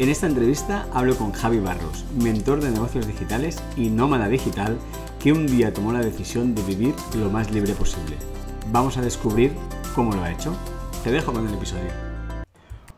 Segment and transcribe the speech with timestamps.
[0.00, 4.78] En esta entrevista hablo con Javi Barros, mentor de negocios digitales y nómada digital
[5.22, 8.16] que un día tomó la decisión de vivir lo más libre posible.
[8.72, 9.52] Vamos a descubrir
[9.94, 10.56] cómo lo ha hecho.
[11.04, 11.90] Te dejo con el episodio.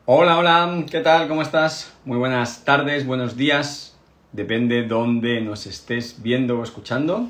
[0.06, 1.26] Hola, hola, ¿qué tal?
[1.26, 1.92] ¿Cómo estás?
[2.04, 3.98] Muy buenas tardes, buenos días,
[4.30, 7.28] depende dónde nos estés viendo o escuchando.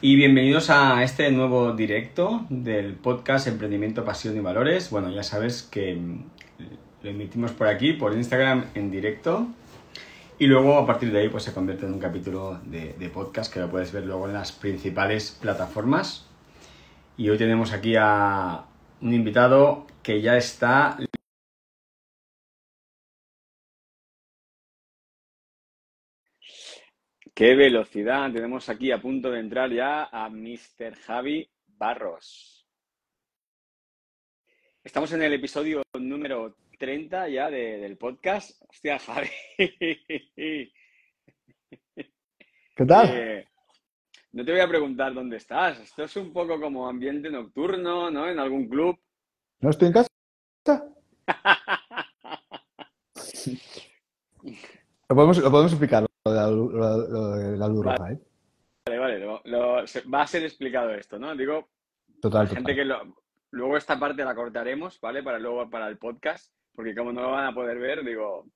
[0.00, 4.88] Y bienvenidos a este nuevo directo del podcast Emprendimiento, Pasión y Valores.
[4.88, 6.00] Bueno, ya sabes que
[7.02, 9.46] lo emitimos por aquí, por Instagram en directo.
[10.38, 13.52] Y luego a partir de ahí pues se convierte en un capítulo de, de, podcast
[13.52, 16.28] que lo puedes ver luego en las principales plataformas.
[17.16, 18.64] Y hoy tenemos aquí a
[19.00, 20.96] un invitado que ya está...
[27.34, 28.30] ¡Qué velocidad!
[28.32, 30.94] Tenemos aquí a punto de entrar ya a Mr.
[31.06, 32.66] Javi Barros.
[34.84, 38.60] Estamos en el episodio número 30 ya de, del podcast.
[38.68, 39.28] Hostia, Javi.
[42.74, 43.08] ¿Qué tal?
[43.08, 43.46] Eh,
[44.32, 45.78] no te voy a preguntar dónde estás.
[45.78, 48.28] Esto es un poco como ambiente nocturno, ¿no?
[48.28, 48.98] En algún club.
[49.60, 50.08] ¿No estoy en casa?
[55.08, 57.98] lo, podemos, lo podemos explicar, lo de la, lo de la luz vale.
[57.98, 58.20] roja, ¿eh?
[58.86, 59.86] Vale, vale.
[59.86, 61.36] Se, va a ser explicado esto, ¿no?
[61.36, 61.68] Digo,
[62.20, 63.14] Total, la gente que lo,
[63.52, 65.22] luego esta parte la cortaremos, ¿vale?
[65.22, 68.46] Para luego para el podcast, porque como no lo van a poder ver, digo.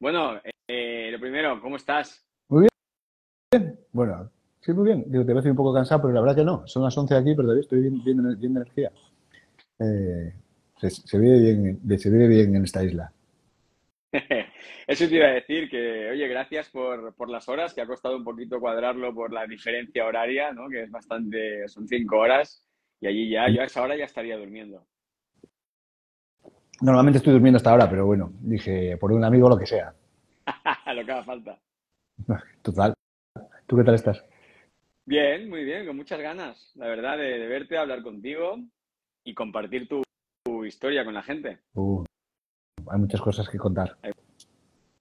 [0.00, 2.26] Bueno, eh, lo primero, ¿cómo estás?
[3.92, 5.04] Bueno, sí, muy bien.
[5.06, 6.66] Digo, te voy a decir un poco cansado, pero la verdad que no.
[6.66, 8.92] Son las 11 aquí, pero todavía estoy bien, bien, bien de energía.
[9.78, 10.34] Eh,
[10.76, 13.10] se, se, vive bien, se vive bien en esta isla.
[14.86, 18.16] Eso te iba a decir que, oye, gracias por, por, las horas, que ha costado
[18.16, 20.68] un poquito cuadrarlo por la diferencia horaria, ¿no?
[20.68, 22.64] Que es bastante, son cinco horas,
[23.00, 24.86] y allí ya, yo a esa hora ya estaría durmiendo.
[26.80, 29.94] Normalmente estoy durmiendo hasta ahora, pero bueno, dije, por un amigo lo que sea.
[30.94, 31.58] lo que haga falta.
[32.62, 32.94] Total.
[33.66, 34.22] ¿Tú qué tal estás?
[35.06, 38.56] Bien, muy bien, con muchas ganas, la verdad, de, de verte, hablar contigo
[39.24, 40.02] y compartir tu,
[40.44, 41.60] tu historia con la gente.
[41.74, 42.04] Uh,
[42.90, 43.96] hay muchas cosas que contar.
[44.02, 44.12] Hay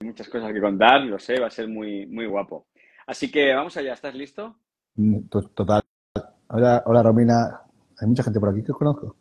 [0.02, 2.68] muchas cosas que contar, lo sé, va a ser muy, muy guapo.
[3.08, 4.56] Así que vamos allá, ¿estás listo?
[5.30, 5.82] Total.
[6.48, 7.62] Hola, hola Romina.
[8.00, 9.16] Hay mucha gente por aquí que conozco.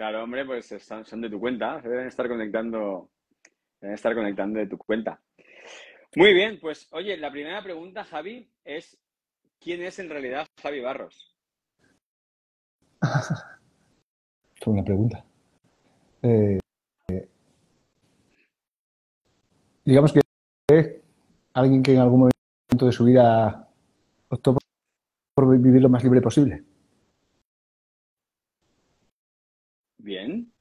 [0.00, 3.10] Claro, hombre, pues están, son de tu cuenta, se deben estar conectando,
[3.82, 5.20] deben estar conectando de tu cuenta.
[6.16, 8.96] Muy bien, pues oye, la primera pregunta, Javi, es
[9.58, 11.36] ¿quién es en realidad Javi Barros?
[14.58, 15.22] Es una pregunta.
[16.22, 16.58] Eh,
[17.08, 17.28] eh,
[19.84, 20.20] digamos que
[20.70, 21.02] es
[21.52, 23.68] alguien que en algún momento de su vida
[24.30, 24.56] optó
[25.34, 26.69] por vivir lo más libre posible.
[30.02, 30.52] Bien.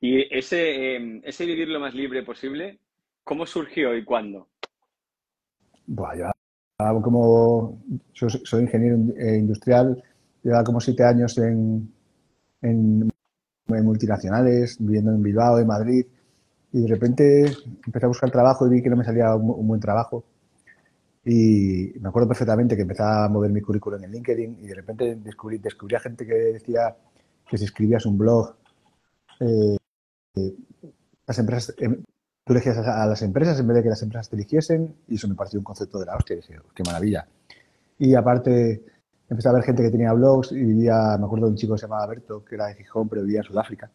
[0.00, 2.78] Y ese, eh, ese vivir lo más libre posible,
[3.24, 4.48] ¿cómo surgió y cuándo?
[5.86, 7.82] Buah, yo como
[8.12, 10.02] soy, soy ingeniero industrial,
[10.42, 11.90] llevaba como siete años en,
[12.62, 13.08] en,
[13.66, 16.06] multinacionales, viviendo en Bilbao, en Madrid,
[16.72, 17.46] y de repente
[17.86, 20.24] empecé a buscar trabajo y vi que no me salía un, buen trabajo.
[21.24, 25.16] Y me acuerdo perfectamente que empezaba a mover mi currículum en LinkedIn y de repente
[25.16, 26.94] descubrí, descubrí a gente que decía
[27.48, 28.54] que si escribías un blog,
[29.40, 29.76] eh,
[31.26, 31.88] las empresas, eh,
[32.44, 35.28] tú elegías a las empresas en vez de que las empresas te eligiesen y eso
[35.28, 37.26] me pareció un concepto de la hostia, dije, qué maravilla.
[37.98, 38.84] Y aparte
[39.28, 41.80] empecé a ver gente que tenía blogs y vivía, me acuerdo de un chico que
[41.80, 43.90] se llamaba Berto, que era de Gijón, pero vivía en Sudáfrica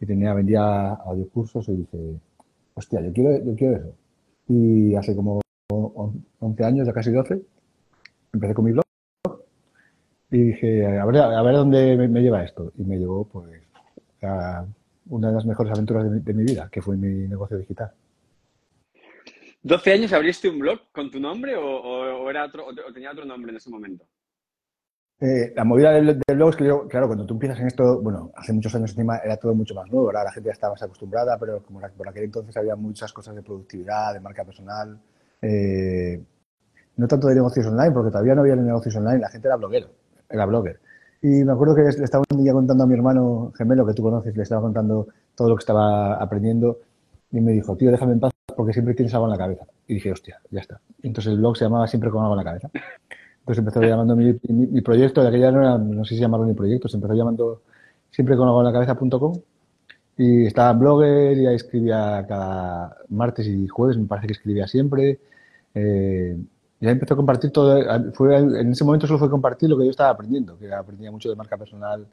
[0.00, 2.20] y tenía, vendía audiocursos y dije,
[2.74, 3.94] hostia, yo quiero, yo quiero eso.
[4.48, 5.40] Y hace como
[5.70, 7.40] 11 años, ya casi 12,
[8.32, 8.84] empecé con mi blog
[10.30, 12.72] y dije, a ver, a ver dónde me, me lleva esto.
[12.76, 13.63] Y me llevó, pues,
[15.06, 17.92] una de las mejores aventuras de mi, de mi, vida, que fue mi negocio digital.
[19.62, 23.12] ¿12 años abriste un blog con tu nombre o, o, o era otro, o tenía
[23.12, 24.04] otro nombre en ese momento?
[25.20, 28.00] Eh, la movida del, del, blog es que yo, claro, cuando tú empiezas en esto,
[28.02, 30.74] bueno, hace muchos años encima era todo mucho más nuevo, ahora la gente ya estaba
[30.74, 35.00] más acostumbrada, pero como por aquel entonces había muchas cosas de productividad, de marca personal,
[35.40, 36.20] eh,
[36.96, 39.88] no tanto de negocios online, porque todavía no había negocios online, la gente era bloguero,
[40.28, 40.80] era blogger.
[41.24, 44.02] Y me acuerdo que le estaba un día contando a mi hermano gemelo, que tú
[44.02, 46.80] conoces, le estaba contando todo lo que estaba aprendiendo
[47.32, 49.64] y me dijo, tío, déjame en paz porque siempre tienes algo en la cabeza.
[49.88, 50.82] Y dije, hostia, ya está.
[51.02, 52.70] Entonces el blog se llamaba Siempre con algo en la cabeza.
[53.38, 56.52] Entonces empezó llamando mi, mi, proyecto, de aquella no era, no sé si llamarlo mi
[56.52, 57.62] proyecto, se empezó llamando
[58.10, 59.40] Siempre con algo en la cabeza.com
[60.18, 64.66] y estaba en Blogger y ahí escribía cada martes y jueves, me parece que escribía
[64.66, 65.20] siempre.
[65.74, 66.36] Eh,
[66.84, 67.82] y ahí empezó a compartir todo.
[68.12, 71.30] Fue, en ese momento solo fue compartir lo que yo estaba aprendiendo, que aprendía mucho
[71.30, 72.06] de marca personal,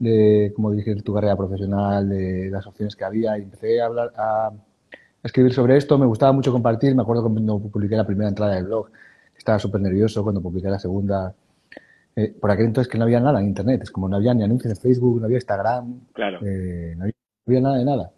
[0.00, 3.38] de cómo dirigir tu carrera profesional, de las opciones que había.
[3.38, 4.50] Y empecé a hablar, a
[5.22, 5.96] escribir sobre esto.
[5.96, 6.92] Me gustaba mucho compartir.
[6.96, 8.90] Me acuerdo cuando publiqué la primera entrada del blog,
[9.38, 10.24] estaba súper nervioso.
[10.24, 11.32] Cuando publiqué la segunda,
[12.16, 13.82] eh, por aquel entonces que no había nada en Internet.
[13.84, 16.00] Es como no había ni anuncios en Facebook, no había Instagram.
[16.14, 16.40] Claro.
[16.44, 17.04] Eh, no
[17.46, 18.10] había nada de nada.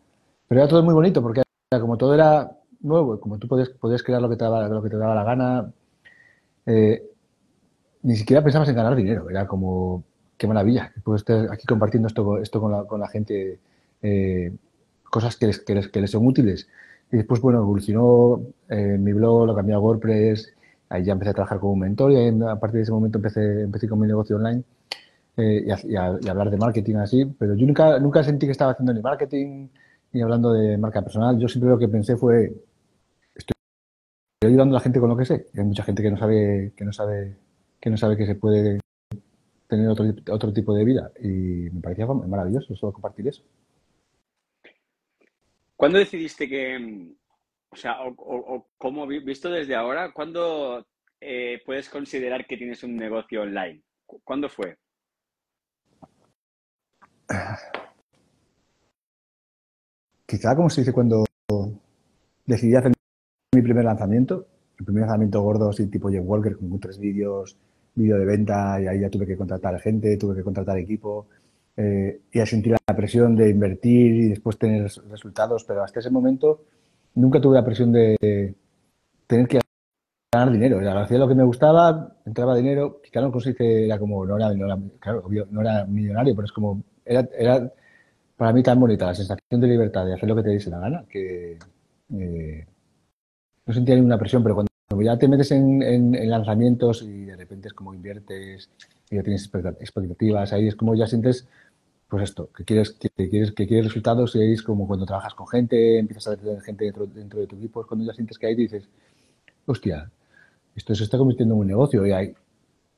[0.48, 2.50] Pero era todo muy bonito porque como todo era
[2.80, 5.24] nuevo, como tú podías, podías crear lo que te daba, lo que te daba la
[5.24, 5.72] gana,
[6.66, 7.02] eh,
[8.02, 9.28] ni siquiera pensabas en ganar dinero.
[9.30, 10.04] Era como,
[10.36, 13.58] qué maravilla, puedo estar aquí compartiendo esto, esto con, la, gente,
[14.02, 14.52] eh,
[15.04, 16.68] cosas que les, que, les, que les, son útiles.
[17.10, 20.52] Y después, bueno, evolucionó eh, mi blog, lo cambié a WordPress,
[20.88, 23.62] ahí ya empecé a trabajar como un mentor y a partir de ese momento empecé,
[23.62, 24.62] empecé con mi negocio online
[25.36, 29.00] y, a, hablar de marketing así, pero yo nunca, nunca sentí que estaba haciendo ni
[29.00, 29.68] marketing
[30.12, 31.38] ni hablando de marca personal.
[31.38, 32.52] Yo siempre lo que pensé fue,
[34.48, 35.46] ayudando a la gente con lo que sé.
[35.56, 37.36] Hay mucha gente que no sabe, que no sabe,
[37.80, 38.80] que no sabe que se puede
[39.68, 41.10] tener otro, otro tipo de vida.
[41.20, 43.42] Y me parecía maravilloso solo compartir eso.
[45.76, 47.08] ¿Cuándo decidiste que,
[47.70, 50.86] o sea, o, cómo visto desde ahora, cuándo
[51.20, 53.82] eh, puedes considerar que tienes un negocio online?
[54.06, 54.76] ¿Cuándo fue?
[60.26, 61.24] Quizá como se dice cuando
[62.46, 62.92] decidí hacer
[63.54, 64.46] mi primer lanzamiento,
[64.78, 67.56] el primer lanzamiento gordo, así tipo Jeff Walker, con tres vídeos,
[67.94, 71.26] vídeo de venta, y ahí ya tuve que contratar gente, tuve que contratar equipo,
[71.76, 76.10] eh, y a sentir la presión de invertir y después tener resultados, pero hasta ese
[76.10, 76.64] momento
[77.14, 78.54] nunca tuve la presión de
[79.26, 79.60] tener que
[80.32, 80.78] ganar dinero.
[80.98, 84.50] hacía lo que me gustaba, entraba dinero, claro, cosa que era como, no era,
[84.98, 87.70] claro, no era millonario, pero es como, era, era
[88.34, 90.78] para mí tan bonita la sensación de libertad de hacer lo que te dice la
[90.78, 91.58] gana, que
[92.14, 92.66] eh,
[93.72, 97.74] no sentía ninguna presión, pero cuando ya te metes en, lanzamientos y de repente es
[97.74, 98.68] como inviertes
[99.10, 101.48] y ya tienes expectativas, ahí es como ya sientes,
[102.06, 105.34] pues esto, que quieres, que, quieres, que quieres resultados y ahí es como cuando trabajas
[105.34, 108.38] con gente, empiezas a tener gente dentro, dentro de tu equipo, es cuando ya sientes
[108.38, 108.84] que ahí dices,
[109.64, 110.10] hostia,
[110.76, 112.34] esto se está convirtiendo en un negocio y hay,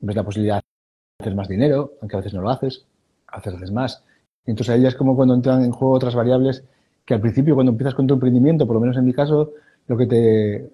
[0.01, 2.85] ves la posibilidad de hacer más dinero, aunque a veces no lo haces,
[3.27, 4.03] haces más.
[4.45, 6.65] Y entonces ahí ya es como cuando entran en juego otras variables
[7.05, 9.53] que al principio cuando empiezas con tu emprendimiento, por lo menos en mi caso,
[9.87, 10.69] lo que te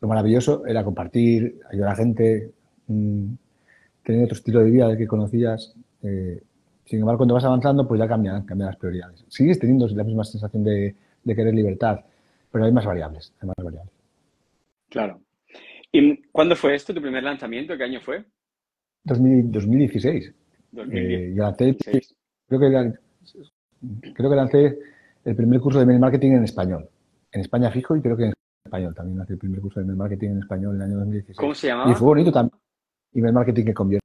[0.00, 2.52] lo maravilloso era compartir, ayudar a la gente,
[2.86, 3.32] mm,
[4.02, 5.74] tener otro estilo de vida del que conocías.
[6.02, 6.42] Eh,
[6.84, 9.24] sin embargo, cuando vas avanzando, pues ya cambian, cambian las prioridades.
[9.28, 12.00] Sigues teniendo la misma sensación de, querer libertad,
[12.50, 13.92] pero hay más variables, hay más variables.
[14.88, 15.20] Claro.
[15.92, 17.76] ¿Y cuándo fue esto, tu primer lanzamiento?
[17.76, 18.24] ¿Qué año fue?
[19.04, 20.32] 2016.
[20.72, 21.96] 2016.
[21.96, 22.14] Eh,
[22.48, 24.78] creo, que, creo que lancé
[25.24, 26.88] el primer curso de mail marketing en español.
[27.32, 28.32] En España fijo y creo que en
[28.70, 28.94] español.
[28.94, 31.36] También hace el primer curso de email marketing en español en el año 2016.
[31.36, 31.90] ¿Cómo se llamaba?
[31.90, 32.60] Y fue bonito también.
[33.12, 34.04] Email marketing que convierte.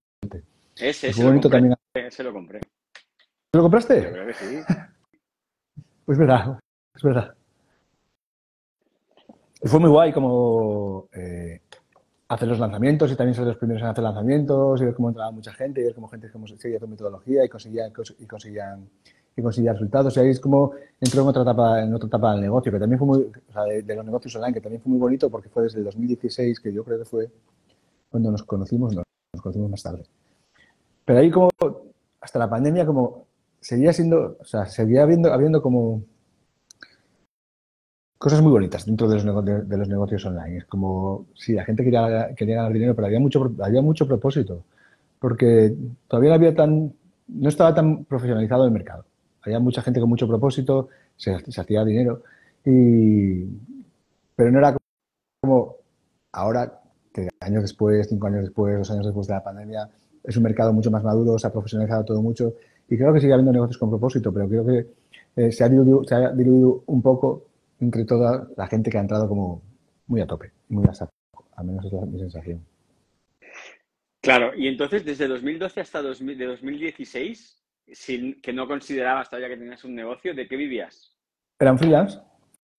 [0.76, 1.76] Ese, ese fue bonito también.
[1.94, 2.60] Ese lo compré.
[3.54, 4.02] ¿Lo compraste?
[4.02, 4.60] Yo creo que sí.
[6.06, 6.60] pues verdad,
[6.96, 7.36] es verdad.
[9.62, 11.62] Y fue muy guay como eh,
[12.28, 15.32] hacer los lanzamientos y también ser los primeros en hacer lanzamientos y ver cómo entraba
[15.32, 18.90] mucha gente y ver cómo gente seguía tu metodología y conseguían, y conseguían
[19.36, 20.16] y conseguía resultados.
[20.16, 23.00] Y ahí es como entró en otra etapa, en otra etapa del negocio, que también
[23.00, 25.64] fue muy, o sea, de, los negocios online, que también fue muy bonito porque fue
[25.64, 27.30] desde el 2016, que yo creo que fue
[28.10, 30.04] cuando nos conocimos, nos conocimos más tarde.
[31.04, 31.50] Pero ahí como,
[32.22, 33.26] hasta la pandemia, como
[33.60, 36.04] seguía siendo, o sea, seguía habiendo, habiendo como
[38.18, 40.58] cosas muy bonitas dentro de los, negocios, de los negocios online.
[40.58, 44.64] Es como, sí, la gente quería, quería ganar dinero, pero había mucho, había mucho propósito,
[45.20, 45.76] porque
[46.08, 46.94] todavía no había tan,
[47.28, 49.06] no estaba tan profesionalizado el mercado.
[49.46, 52.24] Había mucha gente con mucho propósito, se, hacía dinero,
[52.66, 53.44] y,
[54.36, 54.76] pero no era
[55.42, 55.76] como
[56.32, 56.82] ahora,
[57.14, 59.90] que años después, cinco años después, dos años después de la pandemia,
[60.24, 62.56] es un mercado mucho más maduro, se ha profesionalizado todo mucho,
[62.90, 64.88] y creo que sigue habiendo negocios con propósito, pero creo que
[65.36, 67.46] eh, se, ha diluido, se ha diluido un poco
[67.80, 69.62] entre toda la gente que ha entrado como
[70.08, 71.12] muy a tope, muy a saco,
[71.56, 72.66] al menos es mi sensación.
[74.22, 79.84] Claro, y entonces desde 2012 hasta de 2016 sin, que no considerabas todavía que tenías
[79.84, 81.14] un negocio, ¿de qué vivías?
[81.60, 82.20] Eran freelance.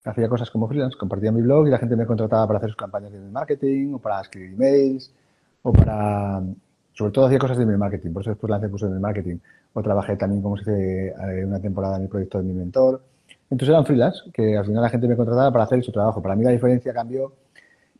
[0.05, 2.77] Hacía cosas como freelance, compartía mi blog y la gente me contrataba para hacer sus
[2.77, 5.13] campañas de marketing o para escribir emails
[5.63, 6.41] o para...
[6.93, 9.37] Sobre todo hacía cosas de mi marketing, por eso después lancé cursos de marketing.
[9.73, 13.03] O trabajé también, como se dice, eh, una temporada en el proyecto de mi mentor.
[13.49, 16.21] Entonces eran freelance, que al final la gente me contrataba para hacer su trabajo.
[16.21, 17.33] Para mí la diferencia cambió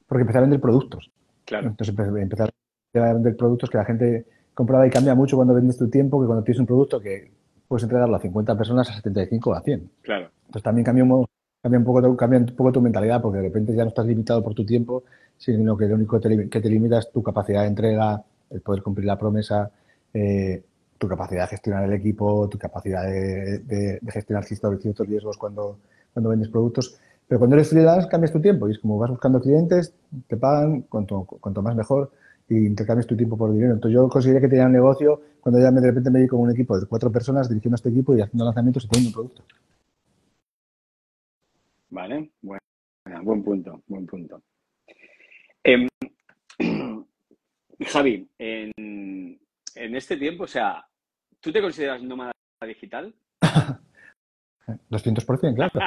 [0.07, 1.11] porque empecé a vender productos.
[1.45, 1.67] Claro.
[1.67, 4.25] Entonces empecé a vender productos que la gente
[4.57, 7.29] compraba y cambia mucho cuando vendes tu tiempo que cuando tienes un producto que
[7.67, 9.91] puedes entregarlo a 50 personas, a 75 o a 100.
[10.01, 10.31] Claro.
[10.47, 11.27] Entonces también cambia un,
[11.61, 14.43] cambia un, poco, cambia un poco tu mentalidad porque de repente ya no estás limitado
[14.43, 15.03] por tu tiempo,
[15.37, 18.61] sino que lo único que te, que te limita es tu capacidad de entrega, el
[18.61, 19.69] poder cumplir la promesa,
[20.11, 20.63] eh,
[20.97, 25.77] tu capacidad de gestionar el equipo, tu capacidad de, de, de gestionar ciertos riesgos cuando,
[26.13, 26.99] cuando vendes productos.
[27.27, 29.93] Pero cuando eres freelance cambias tu tiempo y es como vas buscando clientes,
[30.25, 32.09] te pagan, cuanto, cuanto más mejor
[32.49, 33.73] y intercambias tu tiempo por dinero.
[33.73, 36.51] Entonces yo consideré que tenía un negocio cuando ya de repente me di con un
[36.51, 39.43] equipo de cuatro personas dirigiendo este equipo y haciendo lanzamientos y teniendo un producto.
[41.89, 42.61] Vale, bueno,
[43.23, 44.41] buen punto, buen punto.
[45.63, 45.87] Eh,
[47.79, 48.71] Javi, en,
[49.75, 50.85] en este tiempo, o sea,
[51.39, 52.31] ¿tú te consideras nómada
[52.65, 53.13] digital?
[54.89, 55.79] 200%, claro.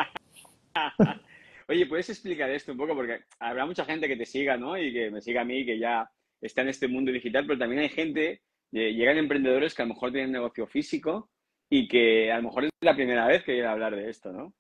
[1.69, 2.95] Oye, ¿puedes explicar esto un poco?
[2.95, 4.77] Porque habrá mucha gente que te siga, ¿no?
[4.77, 6.11] Y que me siga a mí, que ya
[6.41, 8.43] está en este mundo digital, pero también hay gente,
[8.73, 11.31] eh, llegan emprendedores que a lo mejor tienen negocio físico
[11.69, 14.55] y que a lo mejor es la primera vez que a hablar de esto, ¿no?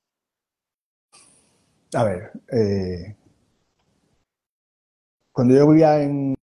[1.92, 3.16] A ver, eh,
[5.32, 6.36] cuando yo vivía en,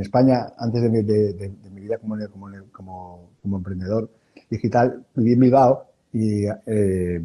[0.00, 4.10] España, antes de mi, vida como, emprendedor
[4.50, 7.22] digital, viví en Bilbao y eh,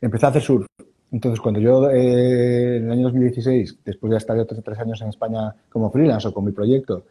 [0.00, 0.66] empecé a hacer surf.
[1.12, 5.08] Entonces, cuando yo eh, en el año 2016, después de estar otros tres años en
[5.08, 7.04] España como freelance o con mi proyecto,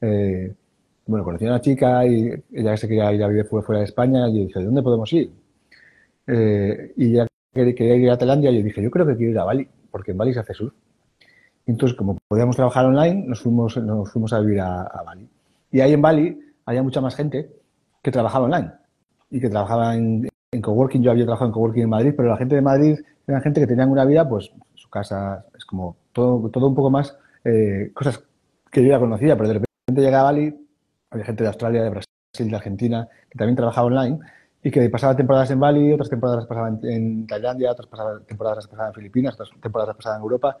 [0.00, 0.52] eh,
[1.06, 4.28] bueno, conocí a una chica y ella se quería ir a vivir fuera de España
[4.28, 5.30] y yo dije, ¿de dónde podemos ir?
[6.26, 9.38] Eh, y ella quería ir a Tailandia y yo dije, yo creo que quiero ir
[9.38, 10.74] a Bali, porque en Bali se hace surf.
[11.66, 15.28] Entonces, como podíamos trabajar online, nos fuimos, nos fuimos a vivir a, a, Bali.
[15.70, 17.50] Y ahí en Bali había mucha más gente
[18.02, 18.72] que trabajaba online
[19.30, 21.02] y que trabajaba en, en coworking.
[21.02, 23.66] Yo había trabajado en coworking en Madrid, pero la gente de Madrid eran gente que
[23.66, 28.22] tenían una vida, pues su casa es como todo, todo un poco más eh, cosas
[28.70, 30.54] que yo ya conocía, pero de repente llegaba Bali,
[31.10, 34.18] había gente de Australia, de Brasil, de Argentina, que también trabajaba online
[34.62, 38.88] y que pasaba temporadas en Bali, otras temporadas las en, Tailandia, otras pasaba, temporadas las
[38.88, 40.58] en Filipinas, otras temporadas las en Europa.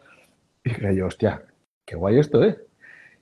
[0.62, 1.42] Y creía yo, hostia,
[1.84, 2.58] qué guay esto, ¿eh?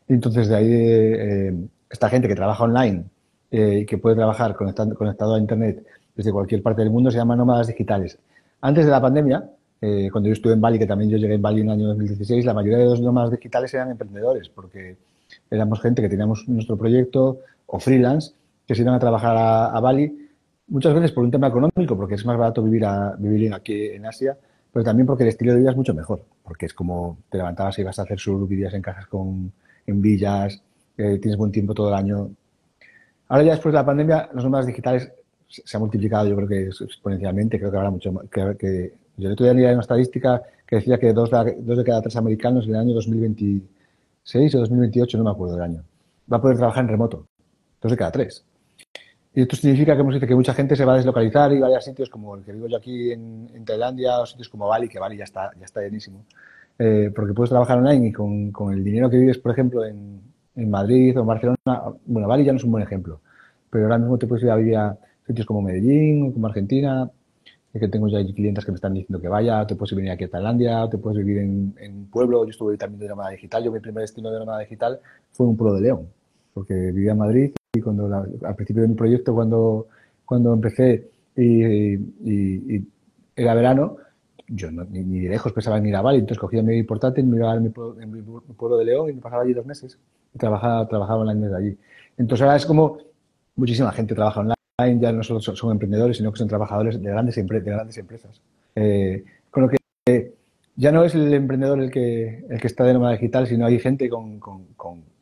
[0.09, 1.55] Entonces de ahí eh,
[1.89, 3.05] esta gente que trabaja online
[3.51, 7.19] eh, y que puede trabajar conectado, conectado a Internet desde cualquier parte del mundo se
[7.19, 8.19] llama nómadas digitales.
[8.65, 9.51] Antes de la pandemia,
[9.81, 11.89] eh, cuando yo estuve en Bali, que también yo llegué en Bali en el año
[11.89, 14.97] 2016, la mayoría de los nómadas digitales eran emprendedores, porque
[15.51, 20.29] éramos gente que teníamos nuestro proyecto o freelance, que se iban a trabajar a, Bali,
[20.69, 24.07] muchas veces por un tema económico, porque es más barato vivir, a, vivir aquí en
[24.07, 24.39] Asia,
[24.73, 27.77] pero también porque el estilo de vida es mucho mejor, porque es como te levantabas
[27.79, 29.51] y ibas a hacer surf, vivías en casas con,
[29.89, 30.63] en villas,
[30.97, 32.31] eh, tienes buen tiempo todo el año.
[33.27, 35.11] Ahora ya después de la pandemia, los nómadas digitales
[35.53, 38.25] se ha multiplicado, yo creo que exponencialmente, creo que habrá mucho más.
[38.29, 42.71] Que, yo día leí una estadística que decía que dos de, cada tres americanos en
[42.71, 45.85] el año 2026 o 2028, no me acuerdo del año,
[46.33, 47.27] va a poder trabajar en remoto.
[47.81, 48.45] Dos de cada tres.
[49.35, 51.77] Y esto significa que que mucha gente se va a deslocalizar y va a ir
[51.77, 54.99] a sitios como el que vivo yo aquí en, Tailandia o sitios como Bali, que
[54.99, 56.25] Bali ya está, ya está llenísimo.
[56.79, 60.21] Eh, porque puedes trabajar online y con, con, el dinero que vives, por ejemplo, en,
[60.57, 63.21] en Madrid o en Barcelona, bueno, Bali ya no es un buen ejemplo,
[63.71, 64.77] pero ahora mismo te puedes ir a vivir
[65.27, 67.11] sitios como Medellín, como Argentina,
[67.73, 70.29] que tengo ya clientes que me están diciendo que vaya, te puedes venir aquí a
[70.29, 73.73] Tailandia, te puedes vivir en, en un pueblo, yo estuve también de nómada digital, yo
[73.73, 75.01] mi primer destino de nómada digital
[75.33, 76.09] fue un pueblo de León,
[76.53, 79.87] porque vivía en Madrid y cuando la, al principio de mi proyecto, cuando,
[80.27, 81.95] cuando empecé y,
[83.35, 83.97] era verano,
[84.49, 87.25] yo no, ni, ni, de lejos pensaba en ir a Bali, entonces cogía mi portátil,
[87.25, 89.65] me iba a mi pueblo, en mi pueblo de León y me pasaba allí dos
[89.65, 89.99] meses
[90.35, 91.79] y trabajaba, trabajaba online desde allí.
[92.19, 92.99] Entonces ahora es como
[93.57, 97.37] muchísima gente trabaja online ya no solo son, emprendedores, sino que son trabajadores de grandes,
[97.37, 98.41] de grandes empresas.
[98.75, 99.77] Eh, con lo que
[100.07, 100.33] eh,
[100.77, 103.79] ya no es el emprendedor el que, el que está de nómada digital, sino hay
[103.79, 104.73] gente con, con,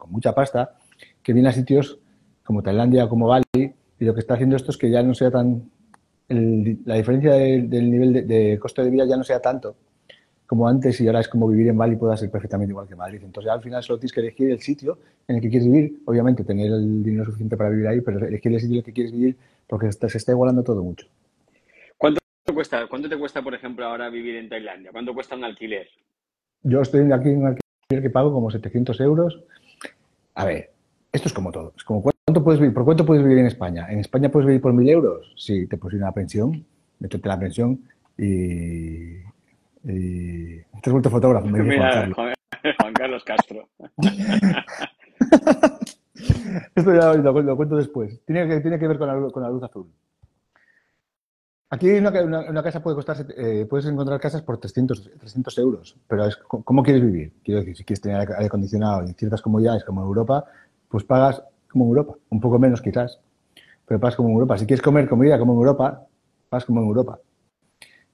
[0.09, 0.75] mucha pasta
[1.23, 1.99] que viene a sitios
[2.43, 5.31] como Tailandia, como Bali, y lo que está haciendo esto es que ya no sea
[5.31, 5.71] tan...
[6.29, 9.77] El, la diferencia de, del nivel de, de costo de vida ya no sea tanto
[10.51, 13.21] como antes y ahora es como vivir en Bali puede ser perfectamente igual que Madrid.
[13.23, 16.43] Entonces al final solo tienes que elegir el sitio en el que quieres vivir, obviamente
[16.43, 19.13] tener el dinero suficiente para vivir ahí, pero elegir el sitio en el que quieres
[19.13, 19.37] vivir
[19.69, 21.07] porque se está igualando todo mucho.
[21.97, 24.91] ¿Cuánto te cuesta, cuánto te cuesta por ejemplo, ahora vivir en Tailandia?
[24.91, 25.87] ¿Cuánto cuesta un alquiler?
[26.65, 29.45] Yo estoy aquí en un alquiler que pago como 700 euros.
[30.35, 30.73] A ver,
[31.13, 31.75] esto es como todo.
[31.77, 33.87] Es como cuánto puedes vivir, ¿por cuánto puedes vivir en España?
[33.89, 35.33] ¿En España puedes vivir por 1.000 euros?
[35.37, 36.67] Sí, te puedes ir a una pensión,
[36.99, 37.79] métete la pensión
[38.19, 39.30] y
[39.85, 42.35] y te has vuelto fotógrafo, me Mira, Juan, Carlos.
[42.81, 43.69] Juan Carlos Castro.
[46.75, 48.21] Esto ya lo, lo, cuento después.
[48.25, 49.91] Tiene que, tiene que ver con la, con la luz azul.
[51.73, 56.37] Aquí una, casa puede costar, eh, puedes encontrar casas por 300, 300 euros, pero es
[56.37, 57.33] cómo quieres vivir.
[57.45, 60.47] Quiero decir, si quieres tener aire acondicionado y ciertas comodidades como en Europa,
[60.89, 63.21] pues pagas como en Europa, un poco menos quizás,
[63.87, 64.59] pero pagas como en Europa.
[64.59, 66.09] Si quieres comer comida como en Europa,
[66.49, 67.21] pagas como en Europa.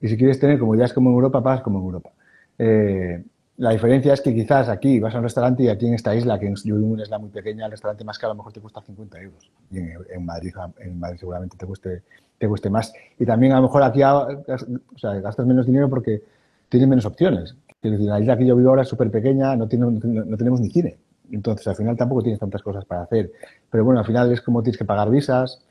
[0.01, 2.11] Y si quieres tener comodidades como en Europa, pagas como en Europa.
[2.59, 3.25] Eh,
[3.59, 6.39] la diferencia es que quizás aquí vas a un restaurante y aquí en esta isla,
[6.39, 8.53] que yo vivo en una isla muy pequeña, el restaurante más caro a lo mejor
[8.53, 9.51] te cuesta 50 euros.
[9.71, 12.03] Y en, Madrid, en Madrid seguramente te cueste,
[12.39, 12.93] te cueste más.
[13.19, 16.23] Y también a lo mejor aquí o sea, gastas menos dinero porque
[16.69, 17.57] tienes menos opciones.
[17.83, 20.99] la isla que yo vivo ahora es súper pequeña, no, tiene, no, tenemos ni cine.
[21.33, 23.33] Entonces, al final tampoco tienes tantas cosas para hacer.
[23.71, 25.66] Pero bueno, al final es como tienes que pagar visas,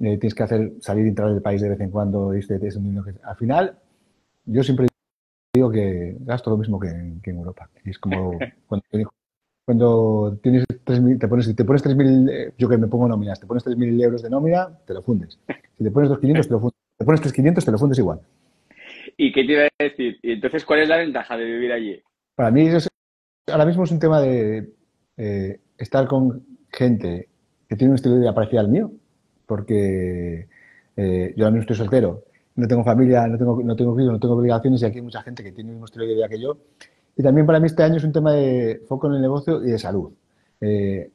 [0.00, 2.34] eh, tienes que hacer salir y entrar del país de vez en cuando.
[2.34, 2.58] Y este,
[3.22, 3.78] al final,
[4.46, 4.86] yo siempre
[5.54, 7.68] digo que gasto lo mismo que, en Europa.
[7.84, 8.38] es como
[9.66, 13.46] cuando, tienes 3, te pones, te pones 3.000, eh, yo que me pongo nóminas, te
[13.46, 15.38] pones 3.000 euros de nómina, te lo fundes.
[15.76, 16.78] Si te pones 2.500, te lo fundes.
[16.96, 18.20] Te pones 3.500, te lo fundes igual.
[19.16, 20.18] ¿Y qué te iba a decir?
[20.22, 22.02] ¿Y entonces cuál es la ventaja de vivir allí?
[22.34, 22.68] Para mí
[23.50, 24.72] ahora mismo es un tema de
[25.16, 27.28] eh, estar con gente
[27.68, 28.90] que tiene un estilo de vida parecido al mío,
[29.50, 30.48] porque
[30.96, 32.22] eh, yo ahora estoy soltero
[32.60, 35.22] no tengo familia, no tengo, no tengo hijos, no tengo obligaciones y aquí hay mucha
[35.22, 36.56] gente que tiene el mismo estilo de vida que yo.
[37.16, 39.70] Y también para mí este año es un tema de foco en el negocio y
[39.70, 40.12] de salud.
[40.60, 41.10] Eh,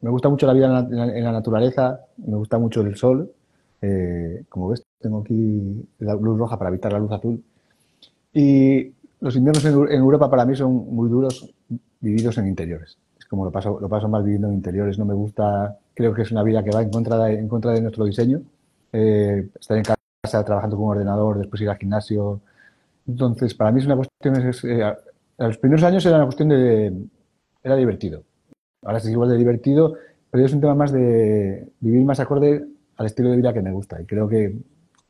[0.00, 3.30] me gusta mucho la vida en la, naturaleza, me gusta mucho el sol.
[3.82, 7.42] Eh, como ves, tengo aquí la luz roja para evitar la luz azul.
[8.32, 11.52] Y los inviernos en, Europa para mí son muy duros
[12.00, 12.98] vividos en interiores.
[13.18, 14.98] Es como lo paso, lo paso mal viviendo en interiores.
[14.98, 17.72] No me gusta, creo que es una vida que va en contra de, en contra
[17.72, 18.40] de nuestro diseño.
[18.92, 22.40] Eh, estar en casa trabajando con un ordenador, después ir al gimnasio.
[23.08, 24.94] Entonces, para mí es una cuestión, es, eh,
[25.38, 26.94] los primeros años era una cuestión de,
[27.64, 28.22] era divertido.
[28.84, 29.96] Ahora es igual de divertido,
[30.30, 32.64] pero es un tema más de vivir más acorde
[32.96, 34.00] al estilo de vida que me gusta.
[34.00, 34.56] Y creo que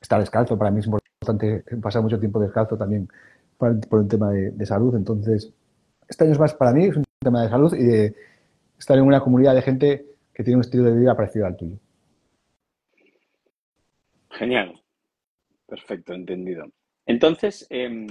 [0.00, 3.10] estar descalzo para mí es importante, pasar mucho tiempo descalzo también
[3.58, 4.94] por, un tema de, salud.
[4.94, 5.52] Entonces,
[6.08, 8.14] este año es más para mí, es un tema de salud y de
[8.78, 10.06] estar en una comunidad de gente
[10.38, 11.76] que tiene un estilo de vida parecido al tuyo.
[14.30, 14.80] Genial.
[15.66, 16.64] Perfecto, entendido.
[17.04, 18.06] Entonces, em,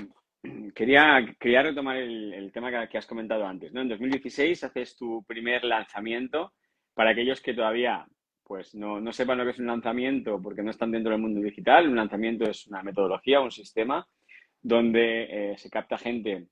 [0.76, 3.72] quería, quería retomar el, tema que, has comentado antes.
[3.72, 3.80] ¿no?
[3.80, 6.52] En 2016 haces tu primer lanzamiento.
[6.94, 8.06] Para aquellos que todavía
[8.44, 11.40] pues, no, no, sepan lo que es un lanzamiento porque no están dentro del mundo
[11.40, 14.06] digital, un lanzamiento es una metodología, un sistema
[14.62, 16.48] donde eh, se capta gente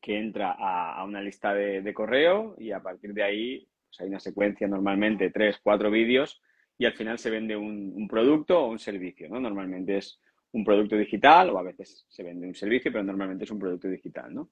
[0.00, 4.20] que entra a, una lista de, correo y a partir de ahí pues, hay una
[4.20, 6.40] secuencia normalmente, tres, cuatro vídeos
[6.78, 9.28] y al final se vende un, un producto o un servicio.
[9.28, 9.38] ¿no?
[9.38, 10.18] Normalmente es
[10.52, 13.88] un producto digital o a veces se vende un servicio, pero normalmente es un producto
[13.88, 14.50] digital, ¿no?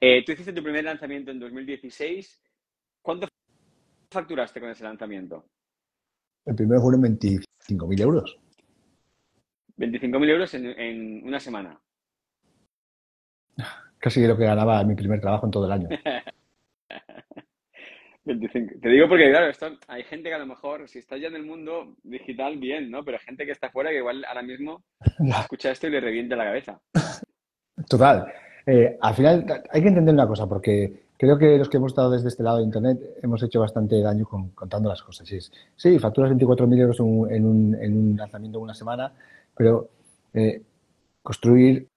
[0.00, 2.42] Eh, tú hiciste tu primer lanzamiento en 2016.
[3.00, 3.28] ¿Cuánto
[4.10, 5.46] facturaste con ese lanzamiento?
[6.44, 8.38] El primero fueron 25.000 euros.
[9.78, 11.80] 25.000 euros en, en una semana.
[13.98, 15.88] Casi lo que ganaba mi primer trabajo en todo el año.
[18.24, 21.36] Te digo porque, claro, esto, hay gente que a lo mejor, si está ya en
[21.36, 23.04] el mundo digital, bien, ¿no?
[23.04, 24.82] Pero hay gente que está fuera que igual ahora mismo
[25.40, 26.80] escucha esto y le revienta la cabeza.
[27.88, 28.26] Total.
[28.66, 32.12] Eh, al final hay que entender una cosa, porque creo que los que hemos estado
[32.12, 35.28] desde este lado de Internet hemos hecho bastante daño contando las cosas.
[35.28, 35.38] Sí,
[35.76, 37.06] sí facturas 24.000 euros en
[37.44, 39.12] un, en un, lanzamiento de una semana,
[39.54, 39.90] pero
[40.32, 40.62] eh,
[41.22, 41.88] construir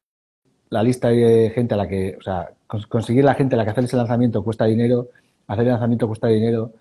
[0.69, 2.49] la lista de gente a la que, o sea,
[2.89, 5.07] conseguir la gente a la que hacer ese lanzamiento cuesta dinero
[5.47, 6.73] hacer el lanzamiento cuesta dinero,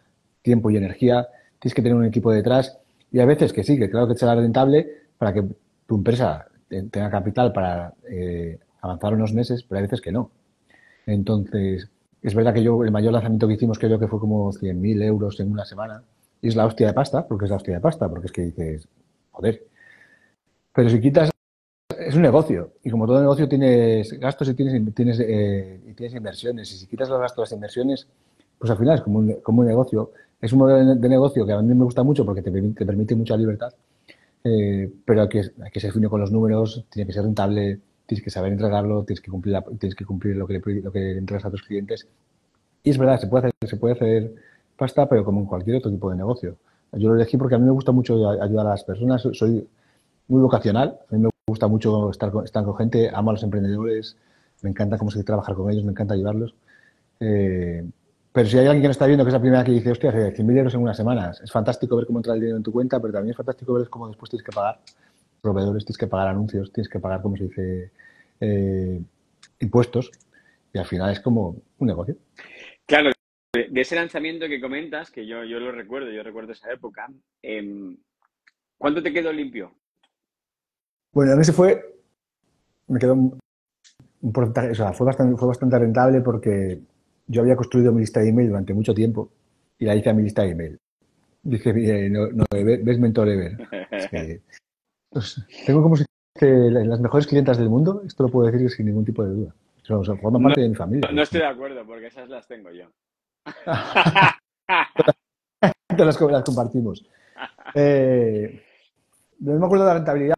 [0.43, 2.79] tiempo y energía, tienes que tener un equipo detrás
[3.11, 4.87] y a veces que sí, que claro que será rentable
[5.19, 5.45] para que
[5.87, 10.31] tu empresa tenga capital para eh, avanzar unos meses, pero hay veces que no.
[11.07, 11.89] Entonces,
[12.23, 15.39] es verdad que yo, el mayor lanzamiento que hicimos creo que fue como 100.000 euros
[15.41, 16.03] en una semana
[16.43, 18.43] y es la hostia de pasta, porque es la hostia de pasta, porque es que
[18.43, 18.89] dices,
[19.31, 19.65] joder.
[20.75, 21.31] Pero si quitas,
[21.99, 26.71] es un negocio y como todo negocio tienes gastos y tienes, eh, y tienes inversiones
[26.73, 28.09] y si quitas los gastos, las inversiones,
[28.59, 30.12] pues al final es como un, como un negocio.
[30.40, 33.14] Es un modelo de negocio que a mí me gusta mucho porque te, te permite
[33.14, 33.73] mucha libertad,
[34.45, 37.81] eh, pero hay que, hay que ser fino con los números, tiene que ser rentable,
[38.07, 41.45] tienes que saber entregarlo, tienes que cumplir, tienes que cumplir lo que, lo que entregas
[41.47, 42.07] a tus clientes.
[42.83, 44.35] Y es verdad, se puede hacer, se puede hacer
[44.77, 46.57] pasta, pero como en cualquier otro tipo de negocio.
[46.92, 49.66] Yo lo elegí porque a mí me gusta mucho ayudar a las personas, soy
[50.29, 53.42] muy vocacional, a mí me gusta mucho estar con, estar con gente, amo a los
[53.42, 54.16] emprendedores,
[54.62, 56.55] me encanta cómo se trabajar con ellos, me encanta ayudarlos.
[57.21, 57.85] Eh,
[58.37, 60.12] pero si hay alguien que no está viendo que es la primera que dice, hostia,
[60.12, 63.01] 100.000 euros en unas semanas, es fantástico ver cómo entra el dinero en tu cuenta,
[63.01, 64.79] pero también es fantástico ver cómo después tienes que pagar
[65.40, 67.92] proveedores, tienes que pagar anuncios, tienes que pagar, como se dice,
[68.40, 69.01] eh,
[69.61, 70.11] impuestos,
[70.70, 72.14] y al final es como un negocio.
[72.85, 73.11] Claro,
[73.55, 77.09] de ese lanzamiento que comentas, que yo, yo lo recuerdo, yo recuerdo esa época,
[77.40, 77.96] em,
[78.77, 79.72] ¿cuánto te quedó limpio?
[81.11, 81.83] Bueno, en ese fue,
[82.88, 83.38] me quedó un,
[84.31, 86.83] porcentaje, o sea, fue bastante, fue bastante rentable porque
[87.27, 89.31] yo había construido mi lista de email durante mucho tiempo
[89.79, 90.79] y la hice a mi lista de email.
[91.43, 93.57] Dije, no, no, ves mentor Ever.
[95.09, 96.05] Pues, tengo como si
[96.39, 99.55] que las mejores clientas del mundo, esto lo puedo decir sin ningún tipo de duda.
[99.89, 101.09] O sea, forman parte de mi familia.
[101.12, 102.87] No, estoy de acuerdo, porque esas las tengo yo.
[105.97, 107.07] Te las, compartimos.
[107.75, 108.62] Eh,
[109.39, 110.37] no me acuerdo de la rentabilidad.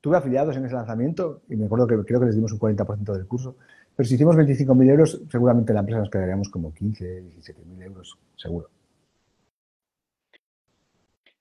[0.00, 3.12] Tuve afiliados en ese lanzamiento y me acuerdo que creo que les dimos un 40%
[3.12, 3.56] del curso.
[3.96, 8.68] Pero si hicimos 25.000 euros, seguramente la empresa nos quedaríamos como 15, 17.000 euros, seguro.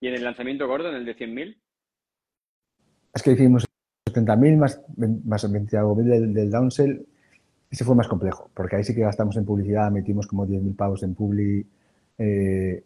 [0.02, 1.58] ¿Y en el lanzamiento gordo, en el de 100.000?
[3.14, 3.66] Es que hicimos
[4.12, 4.82] 70.000 más,
[5.26, 7.06] más 20 del, del downsell.
[7.70, 11.04] Ese fue más complejo, porque ahí sí que gastamos en publicidad, metimos como 10.000 pavos
[11.04, 11.66] en publi.
[12.18, 12.84] Eh,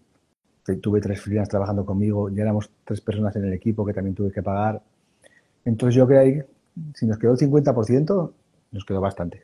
[0.81, 4.31] tuve tres freelance trabajando conmigo, ya éramos tres personas en el equipo que también tuve
[4.31, 4.81] que pagar.
[5.65, 6.41] Entonces yo creo que ahí,
[6.93, 8.31] si nos quedó el 50%,
[8.71, 9.43] nos quedó bastante.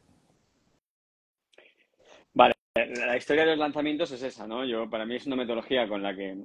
[2.87, 4.65] Vale, la historia de los lanzamientos es esa, ¿no?
[4.65, 6.37] Yo, para mí es una metodología con la que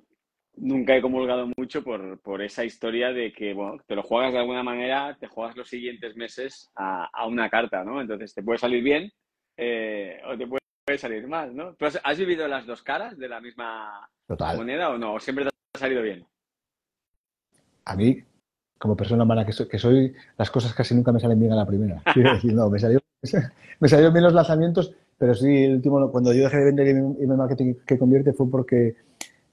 [0.56, 4.38] nunca he comulgado mucho por, por, esa historia de que, bueno, te lo juegas de
[4.38, 8.00] alguna manera, te juegas los siguientes meses a, a una carta, ¿no?
[8.00, 9.10] Entonces te puede salir bien
[9.56, 11.74] eh, o te puede salir mal, ¿no?
[11.74, 14.08] ¿Tú has, vivido las dos caras de la misma
[14.56, 15.14] moneda o no?
[15.14, 16.26] ¿O siempre te ha salido bien?
[17.84, 18.22] A mí,
[18.78, 21.56] como persona humana que soy, que soy, las cosas casi nunca me salen bien a
[21.56, 22.02] la primera.
[22.44, 23.00] no, me salió,
[23.80, 24.94] me salieron bien los lanzamientos,
[25.24, 28.94] pero sí, el último, cuando yo dejé de vender email marketing que convierte fue porque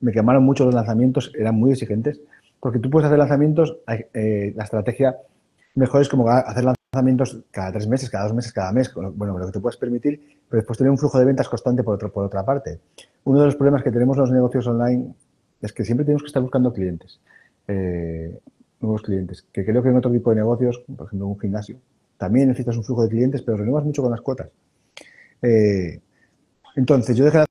[0.01, 2.19] me quemaron mucho los lanzamientos, eran muy exigentes,
[2.59, 5.15] porque tú puedes hacer lanzamientos, eh, la estrategia
[5.75, 9.45] mejor es como hacer lanzamientos cada tres meses, cada dos meses, cada mes, bueno, lo
[9.45, 12.25] que te puedes permitir, pero después tener un flujo de ventas constante por, otro, por
[12.25, 12.81] otra parte.
[13.23, 15.15] Uno de los problemas que tenemos los negocios online
[15.61, 17.21] es que siempre tenemos que estar buscando clientes,
[17.69, 18.37] eh,
[18.81, 21.77] nuevos clientes, que creo que en otro tipo de negocios, por ejemplo en un gimnasio,
[22.17, 24.49] también necesitas un flujo de clientes, pero renuevas mucho con las cuotas.
[25.41, 25.99] Eh,
[26.75, 27.45] entonces, yo dejé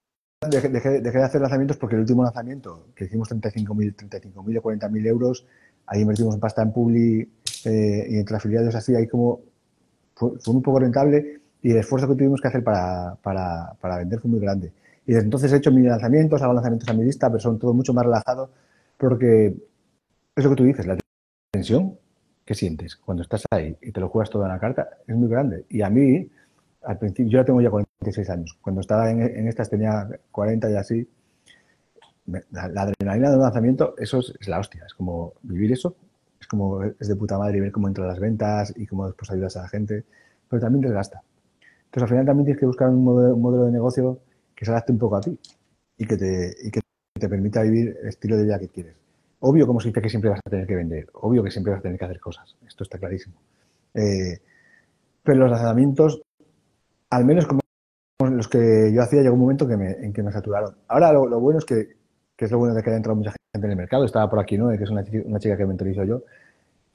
[0.48, 5.46] Dejé, de hacer lanzamientos porque el último lanzamiento, que hicimos 35.000 35 o 40.000 euros,
[5.84, 7.28] ahí invertimos pasta en Publi
[7.66, 9.42] eh, y entre afiliados así, ahí como
[10.14, 13.98] fue, fue, un poco rentable y el esfuerzo que tuvimos que hacer para, para, para,
[13.98, 14.72] vender fue muy grande.
[15.04, 17.74] Y desde entonces he hecho mil lanzamientos, hago lanzamientos a mi lista, pero son todo
[17.74, 18.48] mucho más relajados
[18.96, 19.54] porque
[20.36, 20.96] es lo que tú dices, la
[21.52, 21.98] tensión
[22.46, 25.28] que sientes cuando estás ahí y te lo juegas toda en la carta es muy
[25.28, 25.66] grande.
[25.68, 26.30] Y a mí,
[26.82, 28.58] al principio, yo ya tengo ya 46 años.
[28.60, 31.08] Cuando estaba en, estas tenía 40 y así.
[32.50, 34.84] La, adrenalina de un lanzamiento, eso es, la hostia.
[34.86, 35.96] Es como vivir eso.
[36.40, 39.56] Es como, es de puta madre ver cómo entran las ventas y cómo después ayudas
[39.56, 40.04] a la gente.
[40.48, 41.22] Pero también desgasta.
[41.86, 44.20] Entonces, al final también tienes que buscar un modelo, de negocio
[44.54, 45.38] que se adapte un poco a ti
[45.98, 46.80] y que te, y que
[47.18, 48.94] te permita vivir el estilo de vida que quieres.
[49.40, 51.08] Obvio, como se dice, que siempre vas a tener que vender.
[51.14, 52.56] Obvio que siempre vas a tener que hacer cosas.
[52.66, 53.36] Esto está clarísimo.
[53.94, 54.38] Eh,
[55.22, 56.22] pero los lanzamientos
[57.10, 57.60] al menos como
[58.28, 60.76] los que yo hacía, llegó un momento que me, en que me saturaron.
[60.88, 61.96] Ahora lo, bueno es que,
[62.36, 64.04] que, es lo bueno de que haya entrado mucha gente en el mercado.
[64.04, 64.68] Estaba por aquí, ¿no?
[64.70, 66.22] Que es una, chica que mentorizo yo.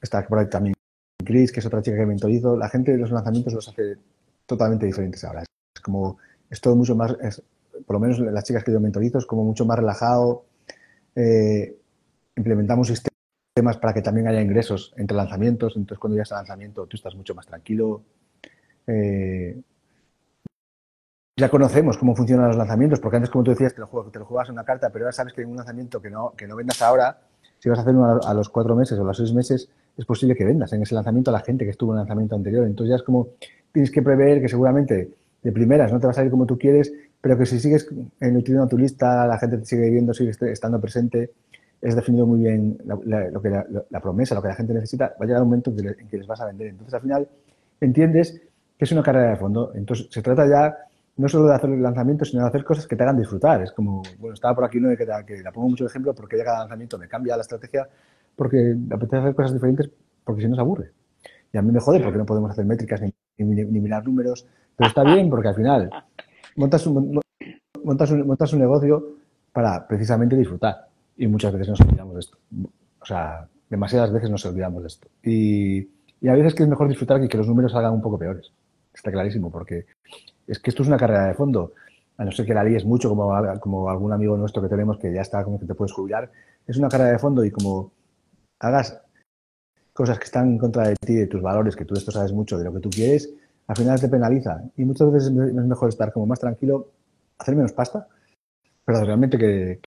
[0.02, 0.76] Está por ahí también
[1.24, 2.56] Chris, que es otra chica que mentorizo.
[2.56, 3.98] La gente de los lanzamientos los hace
[4.46, 5.42] totalmente diferentes ahora.
[5.42, 6.18] Es como,
[6.50, 7.16] es todo mucho más,
[7.86, 10.46] por lo menos las chicas que yo mentorizo, es como mucho más relajado.
[11.16, 11.76] Eh,
[12.36, 15.76] implementamos sistemas para que también haya ingresos entre lanzamientos.
[15.76, 18.04] Entonces, cuando llegas al lanzamiento, tú estás mucho más tranquilo.
[18.88, 19.60] Eh,
[21.38, 24.26] ya conocemos cómo funcionan los lanzamientos, porque antes, como tú decías, te lo, te lo
[24.26, 26.56] jugabas en una carta, pero ahora sabes que en un lanzamiento que no, que no
[26.56, 27.18] vendas ahora,
[27.60, 30.36] si vas a hacer uno a los cuatro meses o los seis meses, es posible
[30.36, 32.66] que vendas en ese lanzamiento a la gente que estuvo en el lanzamiento anterior.
[32.66, 33.30] Entonces ya es como
[33.72, 35.10] tienes que prever que seguramente
[35.44, 37.90] de primeras no te va a salir como tú quieres, pero que si sigues
[38.22, 41.32] nutriendo tu lista, la gente te sigue viendo, sigue estando presente,
[41.82, 45.26] es definido muy bien la, lo que la, promesa, lo que la gente necesita, va
[45.26, 46.68] a llegar un momento en que les vas a vender.
[46.68, 47.28] Entonces al final
[47.82, 48.42] entiendes
[48.78, 49.72] que es una carrera de fondo.
[49.76, 50.78] Entonces se trata ya
[51.18, 53.62] no solo de hacer el lanzamiento, sino de hacer cosas que te hagan disfrutar.
[53.62, 56.36] Es como, bueno, estaba por aquí uno que, que la pongo mucho de ejemplo porque
[56.36, 57.88] llega al lanzamiento, me cambia la estrategia
[58.36, 59.90] porque apetece hacer cosas diferentes
[60.24, 60.92] porque si no se aburre.
[61.54, 64.90] Y a mí me jode porque no podemos hacer métricas ni, ni, mirar números, pero
[64.90, 65.90] está bien porque al final
[66.58, 67.22] montas un,
[67.84, 69.16] montas un, montas un negocio
[69.54, 70.88] para precisamente disfrutar.
[71.18, 72.38] Y muchas veces nos olvidamos de esto.
[73.00, 75.08] O sea, demasiadas veces nos olvidamos de esto.
[75.24, 75.78] Y,
[76.20, 78.52] y a veces que es mejor disfrutar que que los números salgan un poco peores.
[78.94, 79.86] Está clarísimo, porque
[80.48, 81.74] es que esto es una carrera de fondo.
[82.18, 83.30] A no ser que la es mucho, como,
[83.60, 86.32] como algún amigo nuestro que tenemos que ya está como que te puedes jubilar.
[86.66, 87.92] Es una carrera de fondo y como
[88.60, 89.02] hagas
[89.94, 92.58] cosas que están en contra de ti, de tus valores, que tú esto sabes mucho
[92.58, 93.34] de lo que tú quieres,
[93.68, 94.62] al final te penaliza.
[94.78, 96.90] Y muchas veces es mejor estar como más tranquilo,
[97.38, 98.08] hacer menos pasta,
[98.86, 99.80] pero realmente que,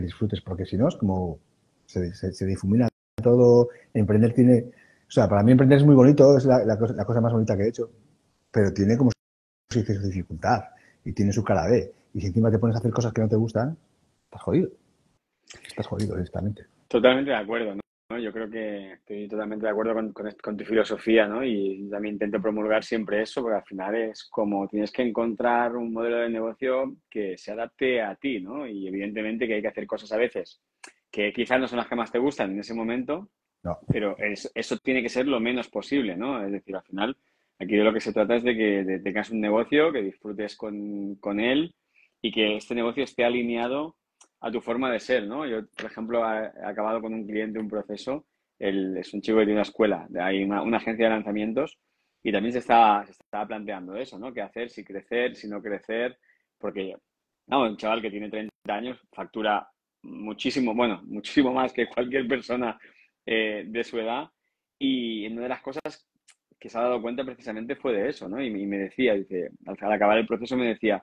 [0.00, 1.38] disfrutes, porque si no es como
[1.86, 2.88] se, se, difumina
[3.22, 3.68] todo.
[3.92, 4.70] Emprender tiene
[5.08, 7.68] O sea, para mí emprender es muy bonito, es la, cosa, más bonita que he
[7.68, 7.90] hecho,
[8.50, 9.10] pero tiene como
[9.70, 10.64] su dificultad
[11.04, 11.92] y tiene su cara B.
[12.14, 13.76] Y si encima te pones a hacer cosas que no te gustan,
[14.24, 14.68] estás jodido.
[15.66, 16.64] Estás jodido, honestamente.
[16.88, 18.18] Totalmente de acuerdo, ¿no?
[18.18, 21.44] Yo creo que estoy totalmente de acuerdo con, con, tu filosofía, ¿no?
[21.44, 25.92] Y también intento promulgar siempre eso, porque al final es como tienes que encontrar un
[25.92, 28.66] modelo de negocio que se adapte a ti, ¿no?
[28.66, 30.60] Y evidentemente que hay que hacer cosas a veces
[31.10, 33.28] que quizás no son las que más te gustan en ese momento,
[33.62, 33.78] no.
[33.88, 36.44] pero eso tiene que ser lo menos posible, ¿no?
[36.44, 37.16] Es decir, al final,
[37.60, 41.16] aquí de lo que se trata es de que tengas un negocio, que disfrutes con,
[41.16, 41.74] con él
[42.22, 43.96] y que este negocio esté alineado
[44.40, 45.46] a tu forma de ser, ¿no?
[45.46, 48.26] Yo, por ejemplo, he acabado con un cliente un proceso,
[48.58, 51.78] él es un chico que tiene una escuela, hay una, una agencia de lanzamientos
[52.22, 54.32] y también se estaba, se estaba planteando eso, ¿no?
[54.32, 54.70] ¿Qué hacer?
[54.70, 56.18] Si crecer, si no crecer,
[56.58, 56.96] porque,
[57.46, 59.68] no, un chaval que tiene 30 años factura
[60.02, 62.78] muchísimo, bueno, muchísimo más que cualquier persona
[63.26, 64.30] eh, de su edad
[64.78, 66.09] y una de las cosas
[66.60, 68.40] que se ha dado cuenta precisamente fue de eso, ¿no?
[68.42, 71.02] Y, me decía, dice, al acabar el proceso me decía,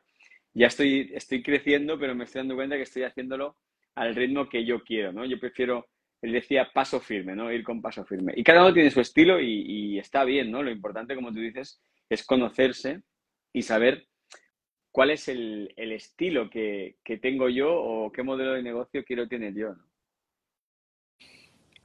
[0.54, 3.58] ya estoy, estoy creciendo, pero me estoy dando cuenta que estoy haciéndolo
[3.96, 5.26] al ritmo que yo quiero, ¿no?
[5.26, 5.88] Yo prefiero,
[6.22, 7.52] él decía, paso firme, ¿no?
[7.52, 8.34] Ir con paso firme.
[8.36, 10.62] Y cada uno tiene su estilo y, está bien, ¿no?
[10.62, 13.02] Lo importante, como tú dices, es conocerse
[13.52, 14.08] y saber
[14.92, 19.74] cuál es el, estilo que, tengo yo o qué modelo de negocio quiero tener yo,
[19.74, 19.87] ¿no?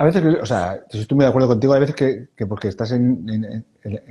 [0.03, 3.65] A veces, o sea, estoy muy de acuerdo contigo, hay veces que, porque estás en,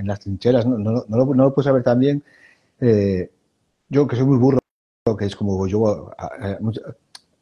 [0.03, 2.23] las trincheras, no, no, lo, no, puedes saber también.
[2.79, 3.29] Eh,
[3.89, 4.59] yo que soy muy burro,
[5.19, 6.13] que es como yo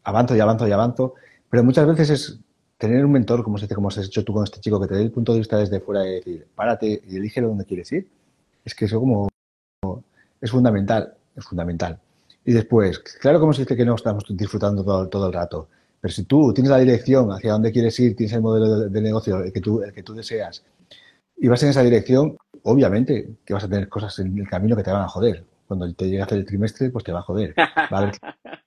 [0.03, 1.13] avanzo y avanzo y avanzo,
[1.47, 2.39] pero muchas veces es
[2.79, 4.95] tener un mentor, como se dice, como has hecho tú con este chico, que te
[4.95, 8.09] dé el punto de vista desde fuera y decir, párate y elige donde quieres ir.
[8.65, 9.29] Es que eso como
[10.41, 11.99] es fundamental, es fundamental.
[12.43, 15.67] Y después, claro como se dice que no estamos disfrutando todo, todo el rato,
[16.01, 19.43] pero si tú tienes la dirección hacia dónde quieres ir, tienes el modelo de, negocio
[19.43, 20.63] el que, tú, que tú deseas,
[21.37, 24.83] y vas en esa dirección, obviamente que vas a tener cosas en el camino que
[24.83, 27.21] te van a joder cuando te llegue a hacer el trimestre, pues te va a
[27.21, 27.53] joder.
[27.57, 28.15] Va a haber,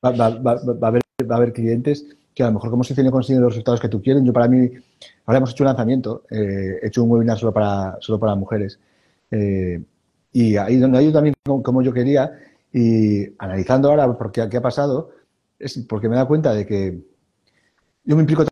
[0.04, 3.42] va, a haber, va a haber clientes que a lo mejor como se no consiguen
[3.42, 4.22] los resultados que tú quieres.
[4.22, 4.70] Yo para mí,
[5.26, 8.78] ahora hemos hecho un lanzamiento, eh, he hecho un webinar solo para, solo para mujeres.
[9.32, 9.82] Eh,
[10.32, 12.38] y ahí donde ha también como, yo quería,
[12.72, 15.10] y analizando ahora por qué, qué ha pasado,
[15.58, 17.00] es porque me he dado cuenta de que
[18.04, 18.44] yo me implico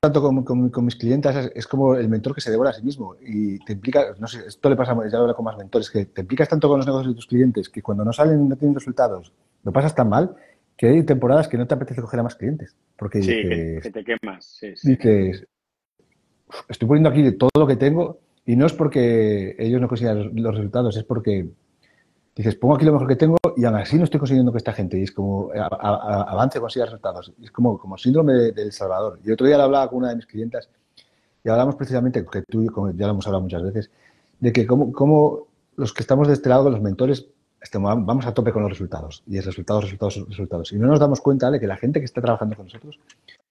[0.00, 3.58] tanto con, mis clientes, es, como el mentor que se devora a sí mismo y
[3.64, 6.48] te implica, no sé, esto le pasa ya lo con más mentores, que te implicas
[6.48, 9.32] tanto con los negocios de tus clientes que cuando no salen no tienen resultados,
[9.64, 10.36] lo pasas tan mal
[10.76, 12.76] que hay temporadas que no te apetece coger a más clientes.
[12.96, 14.44] Porque sí, que, te quemas.
[14.60, 15.46] Sí, Dices,
[16.68, 20.54] estoy poniendo aquí todo lo que tengo y no es porque ellos no consigan los
[20.54, 21.48] resultados, es porque
[22.38, 24.72] dices, pongo aquí lo mejor que tengo y aún así no estoy consiguiendo que esta
[24.72, 27.32] gente, y es como, avance, consiga resultados.
[27.42, 29.18] es como, como síndrome del Salvador.
[29.24, 30.68] Y otro día le hablaba con una de mis clientas
[31.42, 33.90] y hablamos precisamente, que tú como ya lo hemos hablado muchas veces,
[34.38, 37.26] de que como, los que estamos de este lado, los mentores,
[37.72, 39.24] vamos a tope con los resultados.
[39.26, 40.72] Y es resultados, resultados, resultados.
[40.72, 43.00] Y no nos damos cuenta de que la gente que está trabajando con nosotros,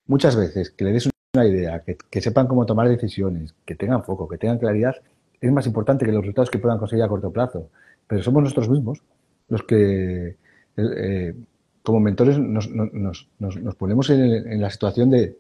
[0.06, 4.04] muchas veces que le des una idea, que, que sepan cómo tomar decisiones, que tengan
[4.06, 4.96] foco, que tengan claridad,
[5.42, 7.70] es más importante que los resultados que puedan conseguir a corto plazo
[8.08, 9.02] pero somos nosotros mismos
[9.50, 10.38] los que,
[10.78, 11.36] eh,
[11.84, 15.38] como mentores, nos, nos, nos, ponemos en, la situación de,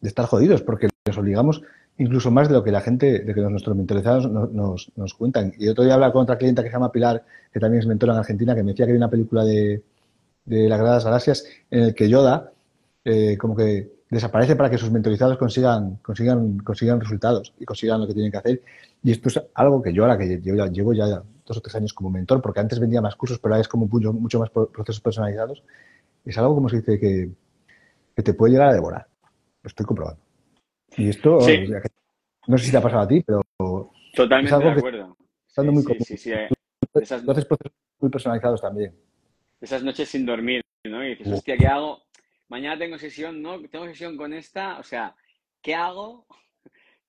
[0.00, 1.62] de, estar jodidos, porque nos obligamos
[1.98, 5.52] incluso más de lo que la gente, de que nuestros mentorizados nos, nos, cuentan.
[5.58, 8.12] Y otro día hablaba con otra clienta que se llama Pilar, que también es mentora
[8.14, 9.82] en Argentina, que me decía que hay una película de,
[10.44, 12.50] de las Gradas Galaxias en el que Yoda,
[13.04, 18.06] eh, como que desaparece para que sus mentorizados consigan, consigan, consigan resultados y consigan lo
[18.06, 18.62] que tienen que hacer.
[19.02, 21.92] Y esto es algo que yo ahora que llevo, llevo ya dos o tres años
[21.92, 25.00] como mentor, porque antes vendía más cursos, pero ahora es como mucho, mucho más procesos
[25.00, 25.62] personalizados,
[26.24, 27.30] es algo como se dice que,
[28.16, 29.06] que te puede llegar a devorar.
[29.62, 30.20] Lo estoy comprobando.
[30.96, 31.38] Y esto,
[32.46, 33.42] no sé si te ha pasado a ti, pero
[34.14, 35.16] Totalmente es algo de acuerdo.
[35.46, 36.48] estando muy sí, sí, eh,
[36.94, 37.22] Esas...
[37.22, 37.58] procesos
[37.98, 38.94] muy personalizados también.
[39.60, 41.04] Esas noches sin dormir, ¿no?
[41.04, 42.02] Y dices, hostia, ¿qué hago?
[42.48, 43.60] Mañana tengo sesión, ¿no?
[43.68, 45.16] Tengo sesión con esta, o sea,
[45.62, 46.26] ¿qué hago?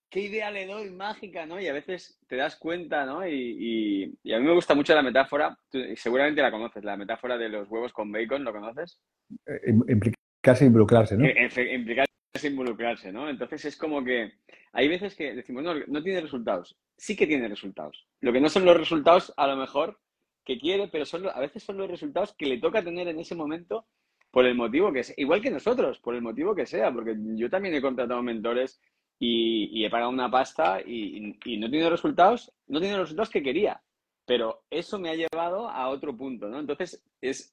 [0.09, 1.59] Qué idea le doy mágica, ¿no?
[1.59, 3.27] Y a veces te das cuenta, ¿no?
[3.27, 5.57] Y, a mí me gusta mucho la metáfora,
[5.95, 8.99] seguramente la conoces, la metáfora de los huevos con bacon, ¿lo conoces?
[9.45, 11.25] Eh, implicarse e involucrarse, ¿no?
[11.25, 12.11] Eh, implicarse
[12.43, 13.29] e involucrarse, ¿no?
[13.29, 14.33] Entonces es como que
[14.73, 16.77] hay veces que decimos, no, no tiene resultados.
[16.97, 18.07] Sí que tiene resultados.
[18.21, 19.99] Lo que no son los resultados, a lo mejor,
[20.45, 23.35] que quiere, pero son, a veces son los resultados que le toca tener en ese
[23.35, 23.87] momento
[24.31, 25.15] por el motivo que sea.
[25.17, 28.81] Igual que nosotros, por el motivo que sea, porque yo también he contratado mentores
[29.19, 33.81] y, he pagado una pasta y, no tiene resultados, no tiene los resultados que quería.
[34.27, 36.59] Pero eso me ha llevado a otro punto, ¿no?
[36.59, 37.51] Entonces, es,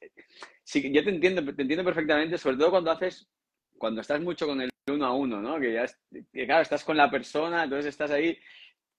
[0.64, 3.28] sí, yo te entiendo, te entiendo perfectamente, sobre todo cuando haces,
[3.76, 5.60] cuando estás mucho con el uno a uno, ¿no?
[5.60, 5.86] Que ya,
[6.46, 8.38] claro, estás con la persona, entonces estás ahí,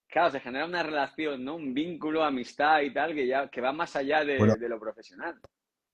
[0.07, 1.55] claro, se genera una relación, ¿no?
[1.55, 5.39] Un vínculo, amistad y tal, que ya que va más allá de, lo profesional.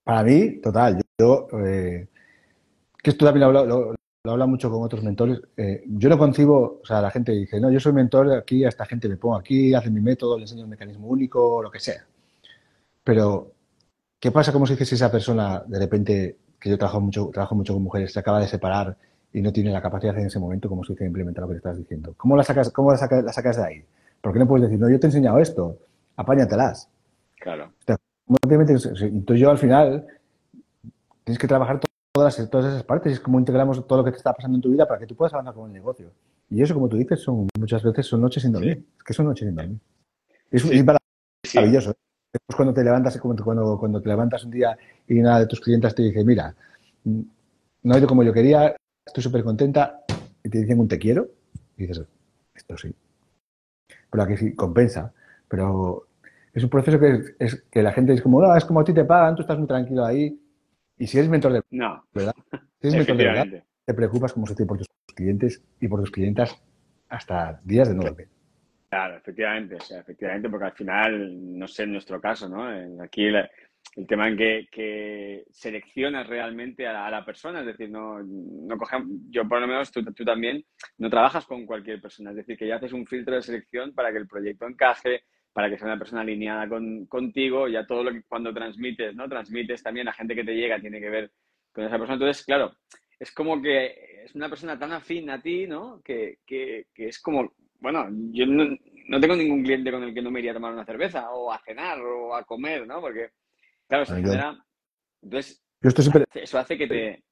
[0.04, 1.00] Para mí, total.
[1.18, 2.08] Yo, eh,
[3.02, 5.40] que esto también lo, lo, lo habla mucho con otros mentores.
[5.56, 8.68] Eh, yo no concibo, o sea, la gente dice, no, yo soy mentor aquí, a
[8.68, 11.80] esta gente me pongo aquí, hace mi método, le enseño un mecanismo único, lo que
[11.80, 12.04] sea.
[13.02, 13.52] Pero,
[14.18, 17.72] ¿qué pasa como si dices esa persona, de repente, que yo trabajo mucho, trabajo mucho
[17.72, 18.96] con mujeres, se acaba de separar
[19.32, 21.78] y no tiene la capacidad en ese momento, como se dice, implementar lo que estás
[21.78, 22.12] diciendo?
[22.16, 23.84] ¿Cómo la sacas, cómo la sacas, la sacas de ahí?
[24.20, 25.78] ¿Por qué no puedes decir, no, yo te he enseñado esto,
[26.16, 26.90] apáñatelas?
[27.38, 27.72] Claro.
[28.26, 30.06] Entonces yo al final
[31.24, 31.80] tienes que trabajar
[32.20, 33.12] todas, todas esas partes.
[33.14, 35.14] Es como integramos todo lo que te está pasando en tu vida para que tú
[35.14, 36.10] puedas avanzar con el negocio.
[36.50, 38.84] Y eso, como tú dices, son muchas veces son noches sin dormir.
[38.98, 39.78] Es que son noches sin dormir.
[40.50, 40.64] Es,
[41.54, 41.94] maravilloso.
[42.32, 45.94] Después cuando te levantas, cuando, cuando te levantas un día y una de tus clientes
[45.94, 46.54] te dice, mira,
[47.04, 50.04] no ha ido como yo quería, estoy súper contenta,
[50.44, 51.28] y te dicen un te quiero,
[51.76, 52.06] y dices,
[52.54, 52.94] esto sí.
[54.10, 55.12] Pero aquí sí, compensa.
[55.48, 56.06] Pero
[56.52, 58.92] es un proceso que, es, que la gente es como, no, es como a ti
[58.92, 60.39] te pagan, tú estás muy tranquilo ahí,
[61.00, 62.04] y si eres mentor de no.
[62.12, 62.34] verdad,
[62.78, 64.86] si eres mentor de verdad, te preocupas como se por tus
[65.16, 66.62] clientes y por tus clientas
[67.08, 68.28] hasta días de no dormir.
[68.90, 73.02] Claro, efectivamente, o sea, efectivamente, porque al final, no sé en nuestro caso, ¿no?
[73.02, 73.48] Aquí el,
[74.06, 78.76] tema en que, seleccionas realmente a la, persona, es decir, no, no
[79.30, 80.62] yo por lo menos, tú, tú, también,
[80.98, 84.12] no trabajas con cualquier persona, es decir, que ya haces un filtro de selección para
[84.12, 88.12] que el proyecto encaje, para que sea una persona alineada con, contigo, ya todo lo
[88.12, 89.28] que cuando transmites, ¿no?
[89.28, 91.32] Transmites también a gente que te llega, tiene que ver
[91.72, 92.14] con esa persona.
[92.14, 92.76] Entonces, claro,
[93.18, 96.00] es como que es una persona tan afín a ti, ¿no?
[96.02, 98.76] Que, que, que es como, bueno, yo no,
[99.08, 101.52] no, tengo ningún cliente con el que no me iría a tomar una cerveza o
[101.52, 103.00] a cenar o a comer, ¿no?
[103.00, 103.30] Porque,
[103.88, 104.56] claro, se genera...
[105.22, 105.62] Entonces,
[106.34, 107.24] eso hace que te...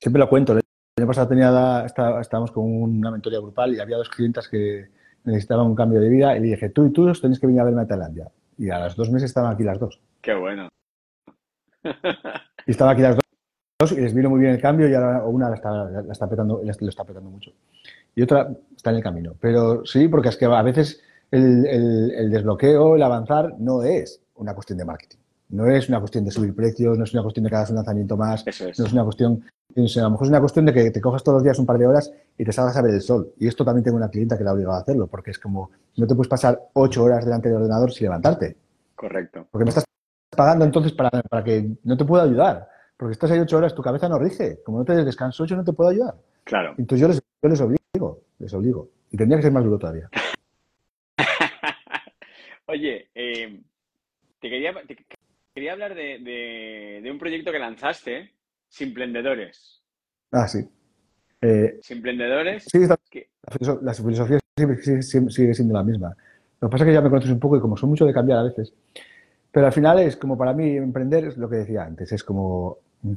[0.00, 0.52] Siempre lo cuento.
[0.52, 0.62] El
[0.98, 4.88] año pasado tenía, estábamos con una mentoría grupal y había dos clientes que
[5.26, 7.64] necesitaba un cambio de vida y le dije, tú y tú tenéis que venir a
[7.64, 8.28] verme a Tailandia.
[8.56, 10.00] Y a las dos meses estaban aquí las dos.
[10.22, 10.68] Qué bueno.
[12.66, 15.50] y estaban aquí las dos y les vino muy bien el cambio y ahora una
[15.50, 17.52] la está, la está petando, lo está petando mucho.
[18.14, 19.34] Y otra está en el camino.
[19.38, 24.54] Pero sí, porque es que a veces el, el desbloqueo, el avanzar, no es una
[24.54, 25.18] cuestión de marketing.
[25.48, 27.76] No es una cuestión de subir precios, no es una cuestión de que hagas un
[27.76, 28.44] lanzamiento más,
[28.78, 29.44] no es una cuestión,
[29.76, 31.78] a lo mejor es una cuestión de que te cojas todos los días un par
[31.78, 33.32] de horas y te salgas a ver el sol.
[33.38, 35.70] Y esto también tengo una clienta que la ha obligado a hacerlo, porque es como,
[35.96, 38.56] no te puedes pasar ocho horas delante del ordenador sin levantarte.
[38.94, 39.46] Correcto.
[39.50, 39.84] Porque me estás
[40.30, 42.68] pagando entonces para, para que no te pueda ayudar.
[42.96, 44.62] Porque estás ahí ocho horas, tu cabeza no rige.
[44.64, 46.14] Como no te descanso ocho, no te puedo ayudar.
[46.44, 46.74] Claro.
[46.78, 48.88] Entonces yo les, yo les obligo, les obligo.
[49.10, 50.08] Y tendría que ser más duro todavía.
[52.66, 53.60] Oye, eh,
[54.40, 54.72] te quería,
[55.56, 58.30] quería hablar de, un proyecto que lanzaste,
[58.68, 59.80] Simplendedores.
[60.30, 60.68] Ah, sí.
[61.40, 62.64] Eh, Simplendedores.
[62.70, 62.80] Sí,
[63.80, 64.38] la, filosofía
[65.00, 66.14] sigue, siendo la misma.
[66.60, 68.12] Lo que pasa es que ya me conoces un poco y como son mucho de
[68.12, 68.74] cambiar a veces.
[69.50, 72.76] Pero al final es como para mí emprender es lo que decía antes, es como...
[73.00, 73.14] Mm,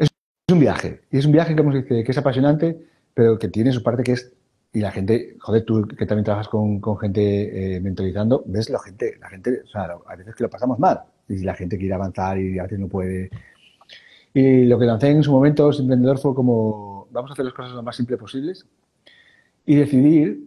[0.00, 0.08] es
[0.50, 1.02] un viaje.
[1.12, 2.76] Y es un viaje que, que es apasionante,
[3.14, 4.32] pero que tiene su parte que es
[4.72, 9.16] y la gente, joder, tú que también trabajas con, gente eh, mentorizando, ves la gente,
[9.18, 11.02] la gente, o sea, a veces que lo pasamos mal.
[11.28, 13.30] Y la gente quiere avanzar y a veces no puede.
[14.34, 17.72] Y lo que lancé en su momento, emprendedor, fue como, vamos a hacer las cosas
[17.72, 18.66] lo más simple posibles
[19.64, 20.38] y decidir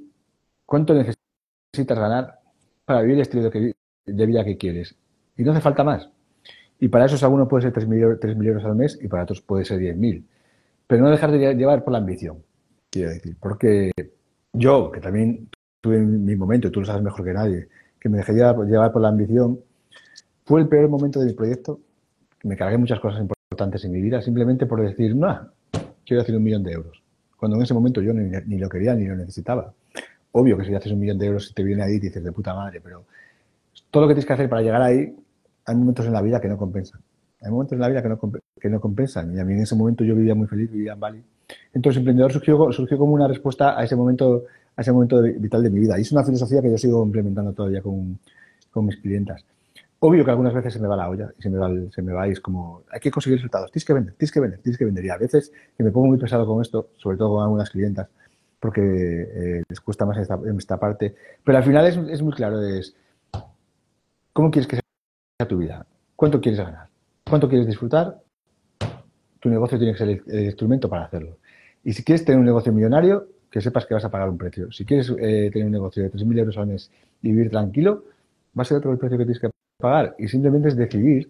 [0.66, 2.40] cuánto necesitas ganar
[2.86, 4.96] para vivir el estilo de, vida que quieres.
[5.38, 6.10] Y no hace falta más.
[6.80, 9.80] Y para eso, alguno puede ser 3.000 euros al mes y para otros puede ser
[9.80, 10.24] 10.000.
[10.88, 12.44] Pero no dejar de llevar por la ambición
[12.92, 13.36] quiero decir.
[13.40, 13.92] Porque
[14.54, 15.50] yo, que también
[15.80, 19.02] tuve mi momento, y tú lo sabes mejor que nadie, que me dejé llevar, por
[19.02, 19.60] la ambición,
[20.46, 21.80] fue el peor momento de mi proyecto.
[22.44, 25.52] Me cargué muchas cosas importantes en mi vida simplemente por decir, no,
[26.06, 27.02] quiero hacer un millón de euros.
[27.38, 29.74] Cuando en ese momento yo ni, lo quería ni lo necesitaba.
[30.32, 32.54] Obvio que si haces un millón de euros y te viene ahí dices de puta
[32.54, 33.06] madre, pero
[33.90, 35.16] todo lo que tienes que hacer para llegar ahí,
[35.66, 37.02] hay momentos en la vida que no compensan.
[37.42, 38.20] Hay momentos en la vida que no,
[38.60, 39.36] que no compensan.
[39.36, 41.24] Y a mí en ese momento yo vivía muy feliz, vivía en Bali
[41.74, 44.44] entonces, emprendedor surgió, como una respuesta a ese momento,
[44.76, 45.98] a ese momento vital de mi vida.
[45.98, 48.20] Y es una filosofía que yo sigo implementando todavía con,
[48.72, 49.46] con mis clientas.
[50.00, 52.12] Obvio que algunas veces se me va la olla y se me va, se me
[52.12, 54.78] va y es como, hay que conseguir resultados, tienes que vender, tienes que vender, tienes
[54.80, 55.06] que vender.
[55.06, 58.10] Y a veces que me pongo muy pesado con esto, sobre todo con algunas clientas,
[58.60, 61.16] porque eh, les cuesta más esta, esta, parte.
[61.44, 62.96] Pero al final es, es muy claro, es,
[64.34, 65.86] ¿cómo quieres que sea tu vida?
[66.16, 66.88] ¿Cuánto quieres ganar?
[67.28, 68.20] ¿Cuánto quieres disfrutar?
[69.40, 71.38] Tu negocio tiene que ser el instrumento para hacerlo.
[71.84, 74.72] Y si quieres tener un negocio millonario, que sepas que vas a pagar un precio.
[74.72, 76.90] Si quieres eh, tener un negocio de 3.000 euros al mes
[77.22, 78.06] y vivir tranquilo,
[78.58, 80.16] va a ser otro el precio que tienes que pagar.
[80.18, 81.30] Y simplemente es decidir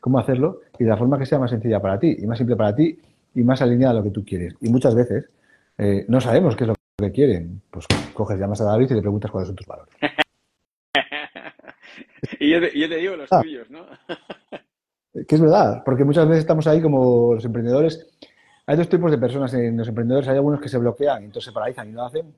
[0.00, 2.56] cómo hacerlo y de la forma que sea más sencilla para ti y más simple
[2.56, 2.98] para ti
[3.34, 4.54] y más alineada a lo que tú quieres.
[4.60, 5.30] Y muchas veces
[5.78, 9.00] eh, no sabemos qué es lo que quieren, pues coges, llamas a David y le
[9.00, 9.94] preguntas cuáles son tus valores.
[12.40, 13.40] y yo te, digo los ah.
[13.40, 13.86] tuyos, ¿no?
[15.26, 18.06] que es verdad, porque muchas veces estamos ahí como los emprendedores.
[18.66, 20.28] Hay dos tipos de personas en los emprendedores.
[20.28, 22.34] Hay algunos que se bloquean, y entonces se paralizan y no lo hacen.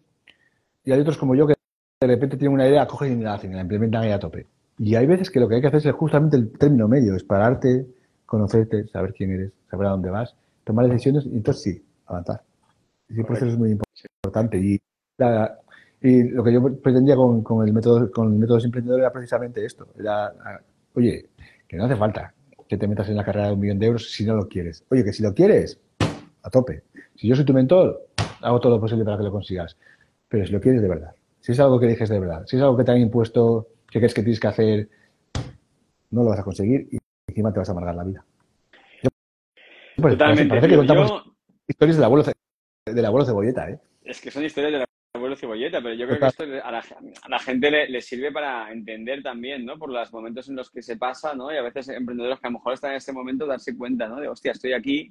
[0.84, 1.54] Y hay otros como yo que
[2.00, 4.46] de repente tienen una idea, cogen y la hacen, la implementan ahí a tope.
[4.78, 7.24] Y hay veces que lo que hay que hacer es justamente el término medio, es
[7.24, 7.86] pararte,
[8.26, 12.42] conocerte, saber quién eres, saber a dónde vas, tomar decisiones y entonces sí, avanzar.
[13.08, 13.78] Ese proceso es muy
[14.22, 14.58] importante.
[14.58, 14.80] Y,
[16.02, 19.64] y lo que yo pretendía con, con, el método con el método emprendedor era precisamente
[19.64, 19.86] esto.
[19.98, 20.32] Era,
[20.94, 21.30] oye,
[21.66, 22.34] que no hace falta
[22.68, 24.84] que te metas en la carrera de un millón de euros si no lo quieres.
[24.90, 25.80] Oye, que si lo quieres,
[26.46, 26.84] a tope.
[27.16, 28.06] Si yo soy tu mentor,
[28.40, 29.76] hago todo lo posible para que lo consigas.
[30.28, 32.62] Pero si lo quieres de verdad, si es algo que dices de verdad, si es
[32.62, 34.88] algo que te han impuesto, que crees que tienes que hacer,
[36.10, 38.24] no lo vas a conseguir y encima te vas a amargar la vida.
[39.96, 40.48] Totalmente.
[40.48, 41.24] Parece, que contamos
[41.66, 42.24] historias del abuelo,
[42.86, 43.80] del abuelo cebolleta, ¿eh?
[44.04, 44.84] Es que son historias del
[45.14, 46.70] abuelo cebolleta, pero yo creo que esto a
[47.28, 49.78] la, gente le, sirve para entender también, ¿no?
[49.78, 51.52] Por los momentos en los que se pasa, ¿no?
[51.52, 54.20] Y a veces emprendedores que a lo mejor están en ese momento darse cuenta, ¿no?
[54.20, 55.10] De, hostia, estoy aquí,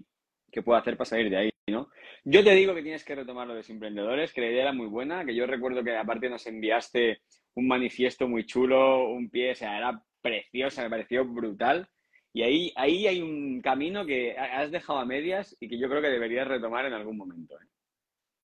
[0.56, 1.90] ¿qué puedo hacer para salir de ahí, ¿no?
[2.24, 4.88] Yo te digo que tienes que retomar lo de emprendedores, que la idea era muy
[4.88, 7.20] buena, que yo recuerdo que aparte nos enviaste
[7.56, 11.90] un manifiesto muy chulo, un pie, o sea, era preciosa, me pareció brutal.
[12.32, 16.02] Y ahí, ahí hay un camino que has dejado a medias y que yo creo
[16.02, 17.56] que deberías retomar en algún momento.
[17.56, 17.68] ¿eh?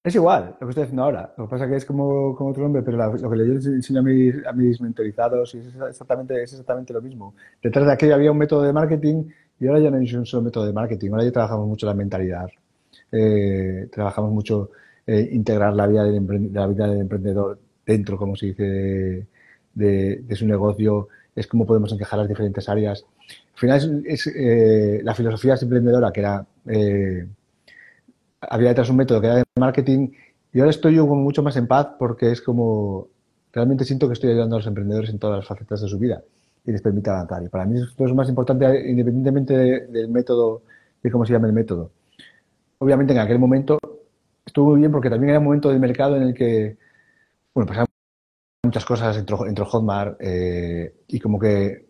[0.03, 1.33] Es igual lo que estoy haciendo ahora.
[1.37, 4.01] Lo que pasa es que es como, como otro nombre, pero lo que yo enseño
[4.01, 7.35] a mis, a mis mentorizados es exactamente, es exactamente lo mismo.
[7.61, 9.29] Detrás de aquello había un método de marketing
[9.61, 11.11] y ahora ya no es un solo método de marketing.
[11.11, 12.49] Ahora ya trabajamos mucho la mentalidad.
[13.11, 14.71] Eh, trabajamos mucho
[15.05, 19.27] eh, integrar la vida, del la vida del emprendedor dentro, como se dice,
[19.75, 21.09] de, su negocio.
[21.35, 23.05] Es cómo podemos encajar las diferentes áreas.
[23.53, 26.45] Al final es, eh, la filosofía emprendedora que era
[28.41, 30.09] había detrás un método que era de marketing
[30.51, 33.07] y ahora estoy yo mucho más en paz porque es como
[33.53, 36.23] realmente siento que estoy ayudando a los emprendedores en todas las facetas de su vida
[36.65, 37.43] y les permite avanzar.
[37.43, 40.63] Y para mí esto es más importante independientemente del método,
[41.01, 41.91] de cómo se llama el método.
[42.79, 43.77] Obviamente en aquel momento
[44.45, 46.77] estuvo muy bien porque también era un momento del mercado en el que,
[47.53, 47.87] bueno, pasaban
[48.63, 51.85] muchas cosas, entró, entró Hotmart eh, y como que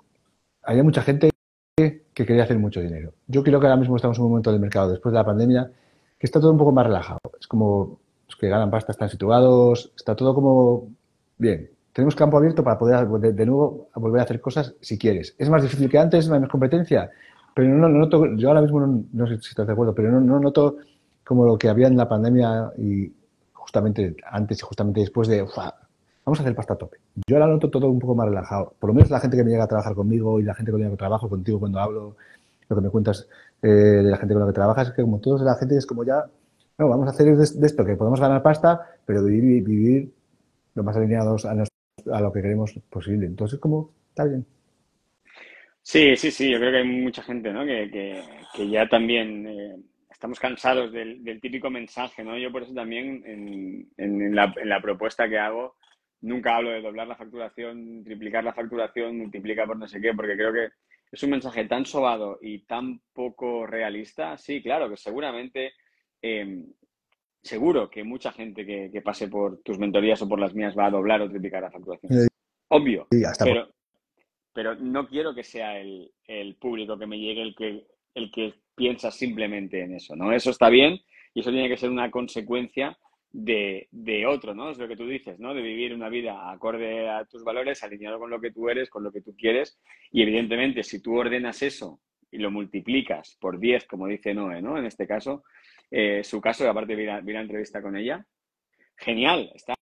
[0.64, 1.32] había mucha gente
[1.78, 3.14] que quería hacer mucho dinero.
[3.28, 5.72] Yo creo que ahora mismo estamos en un momento del mercado, después de la pandemia,
[6.20, 7.20] que está todo un poco más relajado.
[7.40, 10.90] Es como los que ganan pasta están situados, está todo como
[11.38, 11.71] bien.
[11.94, 15.36] Tenemos campo abierto para poder de, nuevo volver a hacer cosas si quieres.
[15.38, 17.10] Es más difícil que antes, no hay más competencia,
[17.54, 20.78] pero no, noto, yo ahora mismo no, sé si estás de acuerdo, pero no, noto
[21.26, 23.12] como lo que había en la pandemia y
[23.54, 26.98] justamente antes y justamente después de, vamos a hacer pasta a tope.
[27.28, 28.74] Yo ahora noto todo un poco más relajado.
[28.80, 30.82] Por lo menos la gente que me llega a trabajar conmigo y la gente con
[30.82, 32.16] la que trabajo contigo cuando hablo,
[32.70, 33.28] lo que me cuentas
[33.62, 35.86] eh, de la gente con la que trabajas, es que como todos la gente es
[35.86, 36.26] como ya,
[36.78, 40.14] no, vamos a hacer de, esto, que podemos ganar pasta, pero vivir, vivir
[40.74, 41.54] lo más alineados a,
[42.12, 43.26] a lo que queremos posible.
[43.26, 44.46] Entonces, como, está bien.
[45.82, 47.66] Sí, sí, sí, yo creo que hay mucha gente, ¿no?
[47.66, 48.24] Que,
[48.56, 49.76] que, ya también eh,
[50.10, 52.38] estamos cansados del, típico mensaje, ¿no?
[52.38, 53.24] Yo por eso también
[53.98, 55.76] en, la, propuesta que hago
[56.22, 60.36] nunca hablo de doblar la facturación, triplicar la facturación, multiplica por no sé qué, porque
[60.36, 60.70] creo que
[61.12, 64.38] es un mensaje tan sobado y tan poco realista.
[64.38, 65.74] Sí, claro, que seguramente,
[66.22, 66.68] em,
[67.42, 70.92] seguro que mucha gente que, pase por tus mentorías o por las mías va a
[70.92, 72.28] doblar o triplicar la facturación.
[72.70, 73.08] Obvio.
[73.40, 73.70] pero,
[74.54, 76.12] pero no quiero que sea el,
[76.60, 80.32] público que me llegue el que, el que piensa simplemente en eso, ¿no?
[80.32, 81.00] Eso está bien
[81.34, 82.98] y eso tiene que ser una consecuencia
[83.32, 84.70] de, de, otro, ¿no?
[84.70, 85.54] Es lo que tú dices, ¿no?
[85.54, 89.04] De vivir una vida acorde a tus valores, alineado con lo que tú eres, con
[89.04, 89.80] lo que tú quieres.
[90.12, 94.78] Y evidentemente, si tú ordenas eso y lo multiplicas por 10, como dice Noé, ¿no?
[94.78, 95.44] En este caso,
[95.92, 98.26] eh, su caso, aparte vi la, entrevista con ella,
[98.96, 99.76] genial, está,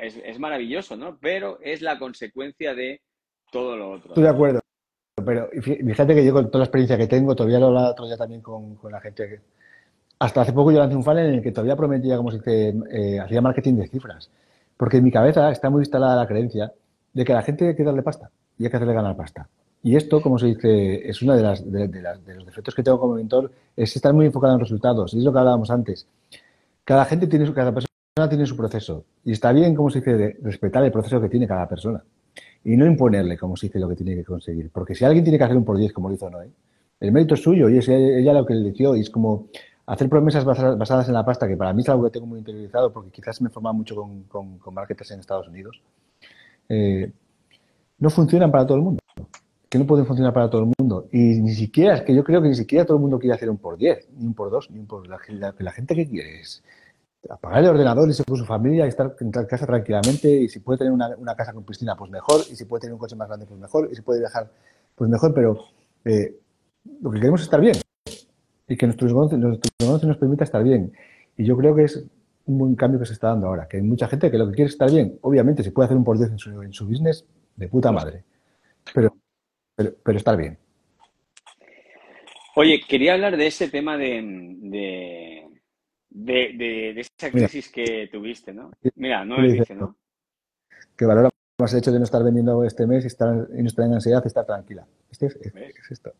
[0.00, 1.18] es, es, maravilloso, ¿no?
[1.20, 3.02] Pero es la consecuencia de
[3.50, 4.08] todo lo otro.
[4.08, 4.60] Estoy de acuerdo.
[5.24, 8.16] Pero fíjate que yo con toda la experiencia que tengo, todavía lo hablaba otro día
[8.16, 9.40] también con, con la gente que
[10.22, 12.74] hasta hace poco yo lancé un funnel en el que todavía prometía, como se dice,
[12.92, 14.30] eh, hacía marketing de cifras.
[14.76, 16.72] Porque en mi cabeza está muy instalada la creencia
[17.12, 19.48] de que a la gente hay que darle pasta y hay que hacerle ganar pasta.
[19.82, 21.88] Y esto, como se dice, es uno de, las, de,
[22.34, 25.12] los defectos que tengo como mentor, es estar muy enfocado en resultados.
[25.14, 26.06] Y es lo que hablábamos antes.
[26.84, 29.04] Cada gente tiene su, cada persona tiene su proceso.
[29.24, 32.02] Y está bien, como se dice, de respetar el proceso que tiene cada persona.
[32.64, 34.70] Y no imponerle, como se dice, lo que tiene que conseguir.
[34.70, 36.48] Porque si alguien tiene que hacer un por diez, como lo hizo Noé,
[37.00, 38.94] el mérito es suyo y es ella lo que dijo.
[38.94, 39.48] Y es como,
[39.86, 42.92] hacer promesas basadas en la pasta, que para mí es algo que tengo muy interiorizado
[42.92, 45.82] porque quizás me forma mucho con, con, con marketers en Estados Unidos,
[46.68, 47.10] eh,
[47.98, 49.01] no funcionan para todo el mundo.
[49.72, 51.08] Que no pueden funcionar para todo el mundo.
[51.10, 53.48] Y ni siquiera, es que yo creo que ni siquiera todo el mundo quiere hacer
[53.48, 55.08] un por 10, ni un por 2, ni un por...
[55.08, 56.62] La, la, la gente que quiere es
[57.30, 60.60] apagar el ordenador y se con su familia y estar en casa tranquilamente y si
[60.60, 63.28] puede tener una, casa con piscina, pues mejor, y si puede tener un coche más
[63.28, 64.50] grande, pues mejor, y si puede viajar,
[64.94, 65.58] pues mejor, pero
[66.04, 66.36] eh,
[67.00, 67.76] lo que queremos es estar bien
[68.66, 70.92] y que nuestro negocio, nos permita estar bien.
[71.36, 72.04] Y yo creo que es
[72.46, 74.54] un buen cambio que se está dando ahora, que hay mucha gente que lo que
[74.54, 75.18] quiere es estar bien.
[75.22, 77.24] Obviamente, si puede hacer un por 10 en su, en su business,
[77.56, 78.24] de puta madre,
[78.94, 79.14] pero,
[79.74, 80.58] pero, estar bien.
[82.54, 85.50] Oye, quería hablar de ese tema de
[86.14, 86.52] de,
[86.94, 88.70] de, esa crisis que tuviste, ¿no?
[88.96, 89.96] Mira, no me dice, ¿no?
[90.96, 93.68] Que valora más el hecho de no estar vendiendo este mes y, estar, y no
[93.68, 94.86] estar en ansiedad, estar tranquila.
[95.10, 96.12] Este es, esto.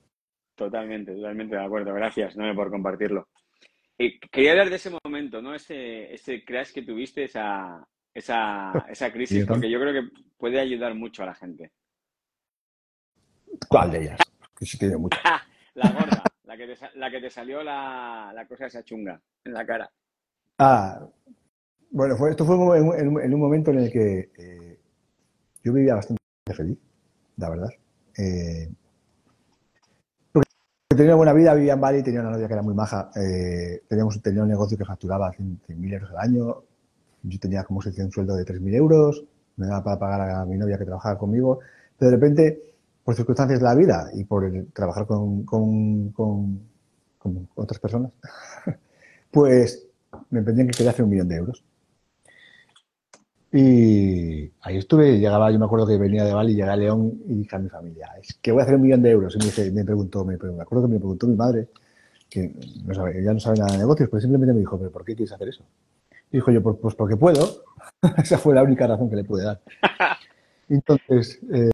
[0.55, 1.93] Totalmente, totalmente de acuerdo.
[1.95, 3.29] Gracias, no por compartirlo.
[3.99, 5.55] Y quería hablar de ese momento, ¿no?
[5.55, 10.95] Ese, ese crash que tuviste, esa, esa, esa crisis, porque yo creo que puede ayudar
[10.95, 11.71] mucho a la gente.
[13.69, 14.19] ¿Cuál de ellas?
[14.57, 15.19] Que sí tiene mucho.
[15.75, 16.23] la gorda.
[16.95, 19.91] La que te, salió la, cosa esa chunga en la cara.
[20.59, 21.01] Ah,
[21.91, 24.79] bueno, esto fue en, un momento en el que eh,
[25.65, 26.21] yo vivía bastante
[26.55, 26.79] feliz,
[27.39, 27.71] la verdad.
[28.19, 28.71] Eh,
[30.31, 30.49] porque
[30.89, 34.21] tenía buena vida, vivía en Bali, tenía una novia que era muy maja, eh, teníamos,
[34.21, 36.63] tenía un negocio que facturaba 100.000 euros al año,
[37.23, 39.25] yo tenía como si un sueldo de 3.000 euros,
[39.57, 41.61] me daba para pagar a mi novia que trabajaba conmigo,
[41.99, 42.72] pero de repente
[43.05, 46.65] por circunstancias de la vida y por trabajar con, con,
[47.55, 48.13] otras personas,
[49.31, 49.87] pues
[50.31, 51.65] me empeñé que quería hacer un millón de euros.
[53.55, 57.35] Y ahí estuve, llegaba, yo me acuerdo que venía de Bali, llegué a León y
[57.35, 59.35] dije a mi familia, es que voy a hacer un millón de euros.
[59.35, 61.69] Y me, dice, me preguntó, me, me acuerdo que me preguntó mi madre,
[62.31, 62.51] que
[62.85, 65.15] no sabe, ya no sabe nada de negocios, pero simplemente me dijo, ¿pero por qué
[65.15, 65.65] quieres hacer eso?
[66.31, 67.63] Y dijo yo, pues, pues porque puedo.
[68.17, 69.61] Esa fue la única razón que le pude dar.
[70.71, 71.71] Entonces, eh,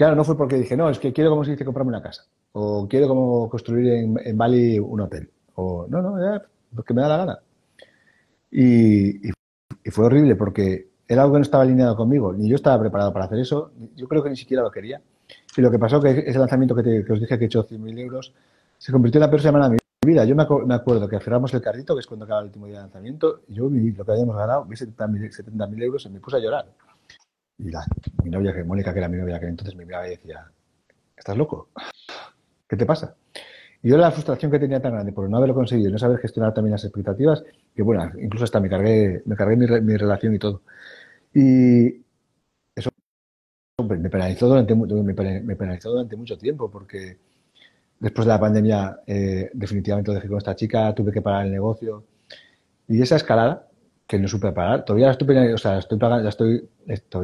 [0.00, 2.24] Claro, no fue porque dije, no, es que quiero, como se dice, comprarme una casa.
[2.52, 5.28] O quiero como construir en, Bali un hotel.
[5.56, 6.42] O no, no, ya,
[6.82, 7.38] que me da la gana.
[8.50, 9.30] Y,
[9.90, 12.32] fue horrible porque era algo que no estaba alineado conmigo.
[12.32, 13.72] Ni yo estaba preparado para hacer eso.
[13.94, 15.02] Yo creo que ni siquiera lo quería.
[15.54, 18.32] Y lo que pasó que ese lanzamiento que, os dije que he hecho 100.000 euros
[18.78, 20.24] se convirtió en la peor semana de mi vida.
[20.24, 22.84] Yo me, acuerdo que cerramos el carrito, que es cuando acaba el último día de
[22.84, 26.40] lanzamiento, y yo lo que habíamos ganado, vi 70.000 70 euros y me puse a
[26.40, 26.89] llorar.
[27.60, 30.50] Y mi novia, que Mónica, que era mi novia, que entonces me miraba y decía,
[31.16, 31.68] ¿estás loco?
[32.66, 33.14] ¿Qué te pasa?
[33.82, 36.18] Y yo la frustración que tenía tan grande por no haberlo conseguido y no saber
[36.18, 37.44] gestionar también las expectativas,
[37.74, 40.62] que bueno, incluso hasta me cargué, me cargué mi, relación y todo.
[41.34, 42.02] Y
[42.74, 42.90] eso
[43.88, 47.18] me penalizó durante, me penalizó durante mucho tiempo porque
[47.98, 51.52] después de la pandemia eh, definitivamente lo dejé con esta chica, tuve que parar el
[51.52, 52.04] negocio.
[52.88, 53.69] Y esa escalada
[54.10, 54.84] que no supe parar.
[54.84, 56.68] Todavía la estoy, o sea, estoy pagando, la estoy,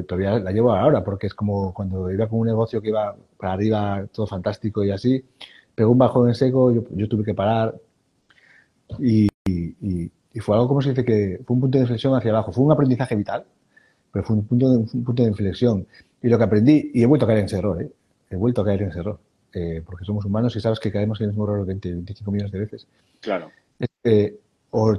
[0.04, 3.54] todavía la llevo ahora, porque es como cuando iba con un negocio que iba para
[3.54, 5.24] arriba, todo fantástico y así,
[5.74, 7.74] pegó un bajón en seco, yo, tuve que parar
[9.00, 9.26] y,
[10.38, 12.52] fue algo como se dice que fue un punto de inflexión hacia abajo.
[12.52, 13.44] Fue un aprendizaje vital,
[14.12, 15.88] pero fue un punto de, un punto de inflexión.
[16.22, 17.90] Y lo que aprendí, y he vuelto a caer en ese error, ¿eh?
[18.30, 19.18] he vuelto a caer en ese error,
[19.52, 22.52] eh, porque somos humanos y sabes que caemos en el mismo error 20, 25 millones
[22.52, 22.86] de veces.
[23.20, 23.50] Claro.
[24.70, 24.96] o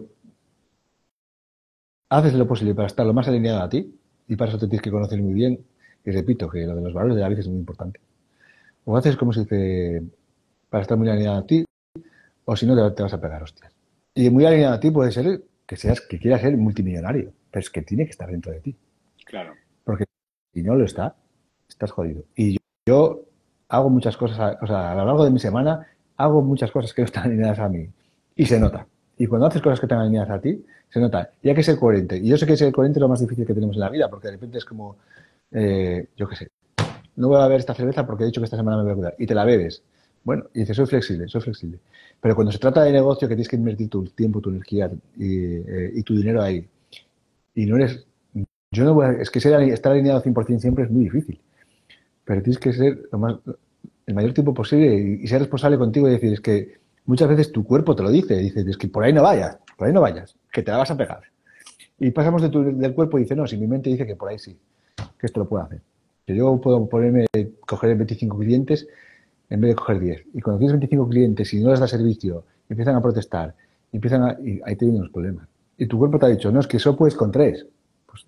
[2.10, 3.94] haces lo posible para estar lo más alineado a ti
[4.28, 5.60] y para eso te tienes que conocer muy bien.
[6.06, 8.00] Y repito que lo de los valores de la vida es muy importante.
[8.86, 10.04] O haces como se dice
[10.70, 11.66] para estar muy alineado a ti
[12.46, 13.74] o si no te, vas a pegar hostias.
[14.14, 17.70] Y muy alineado a ti puede ser que seas que quieras ser multimillonario, pero es
[17.70, 18.76] que tiene que estar dentro de ti.
[19.26, 19.54] Claro.
[19.84, 20.06] Porque
[20.54, 21.16] si no lo está,
[21.68, 22.24] estás jodido.
[22.36, 23.26] Y yo,
[23.68, 27.02] hago muchas cosas, o sea, a lo largo de mi semana hago muchas cosas que
[27.02, 27.90] no están alineadas a mí
[28.36, 28.88] y se nota.
[29.18, 31.32] Y cuando haces cosas que están alineadas a ti, se nota.
[31.42, 32.18] Y hay que ser coherente.
[32.18, 34.10] Y yo sé que ser coherente es lo más difícil que tenemos en la vida,
[34.10, 34.98] porque de repente es como,
[35.52, 36.52] eh, yo qué sé,
[37.16, 38.96] no voy a beber esta cerveza porque he dicho que esta semana me voy a
[38.96, 39.16] cuidar.
[39.18, 39.82] Y te la bebes.
[40.24, 41.80] Bueno, y dices, soy flexible, soy flexible.
[42.22, 45.56] Pero cuando se trata de negocio que tienes que invertir tu tiempo, tu energía y,
[45.56, 46.68] eh, tu dinero ahí,
[47.56, 48.06] y no eres,
[48.72, 51.40] yo no voy a, es que ser, estar alineado 100% siempre es muy difícil.
[52.26, 53.38] Pero tienes que ser lo más,
[54.06, 56.78] el mayor tiempo posible y ser responsable contigo y decir, es que
[57.08, 59.88] muchas veces tu cuerpo te lo dice, dice, es que por ahí no vayas, por
[59.88, 61.22] ahí no vayas, que te la vas a pegar.
[62.00, 64.30] Y pasamos de tu, del cuerpo y dice, no, si mi mente dice que por
[64.30, 64.56] ahí sí,
[65.18, 65.82] que esto lo puedo hacer.
[66.26, 67.26] Que yo puedo ponerme,
[67.62, 68.88] coger 25 clientes
[69.50, 70.26] en vez de coger 10.
[70.34, 73.56] Y cuando tienes 25 clientes y no les da servicio, empiezan a protestar,
[73.92, 75.48] empiezan a, y ahí te vienen los problemas.
[75.78, 77.66] Y tu cuerpo te ha dicho, no, es que eso puedes con tres.
[78.06, 78.28] Pues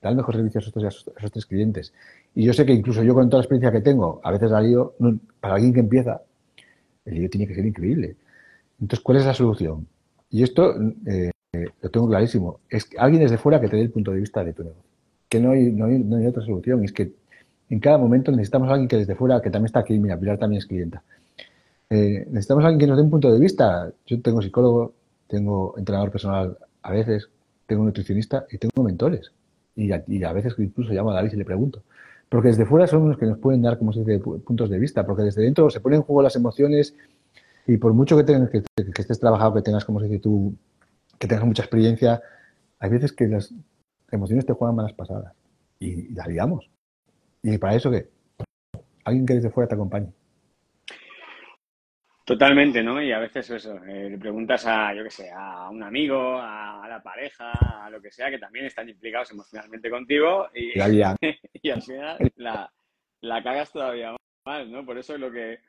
[0.00, 0.88] da el mejor servicio a esos, a
[1.18, 1.92] esos, tres clientes.
[2.34, 4.62] Y yo sé que incluso yo con toda la experiencia que tengo, a veces la
[4.62, 4.94] lío,
[5.40, 6.22] para alguien que empieza,
[7.10, 8.16] el lío tiene que ser increíble.
[8.80, 9.86] Entonces, ¿cuál es la solución?
[10.30, 10.74] Y esto
[11.06, 11.30] eh,
[11.82, 12.60] lo tengo clarísimo.
[12.68, 14.84] Es que alguien desde fuera que te dé el punto de vista de tu negocio.
[15.28, 16.84] Que no hay, no hay, otra solución.
[16.84, 17.12] Es que
[17.68, 20.38] en cada momento necesitamos a alguien que desde fuera, que también está aquí, mira, Pilar
[20.38, 21.02] también es clienta.
[21.88, 23.92] Eh, necesitamos a alguien que nos dé un punto de vista.
[24.06, 24.94] Yo tengo psicólogo,
[25.28, 27.28] tengo entrenador personal a veces
[27.66, 29.32] tengo nutricionista y tengo mentores.
[29.76, 31.82] Y a, y a veces incluso llamo a David y le pregunto.
[32.30, 35.04] Porque desde fuera son los que nos pueden dar, como se dice, puntos de vista,
[35.04, 36.94] porque desde dentro se ponen en juego las emociones
[37.66, 40.54] y por mucho que, tengas, que, estés trabajado, que tengas, como se dice tú,
[41.18, 42.22] que tengas mucha experiencia,
[42.78, 43.52] hay veces que las
[44.10, 45.34] emociones te juegan malas pasadas
[45.80, 46.70] y, y la liamos.
[47.42, 48.08] Y para eso que
[49.04, 50.12] alguien que desde fuera te acompañe.
[52.24, 53.02] Totalmente, ¿no?
[53.02, 56.86] Y a veces eso, eh, le preguntas a, yo qué sé, a un amigo, a,
[56.88, 57.52] la pareja,
[57.84, 62.70] a lo que sea, que también están implicados emocionalmente contigo y, y al final la,
[63.20, 64.14] la, cagas todavía
[64.44, 64.84] más, ¿no?
[64.84, 65.60] Por eso es lo que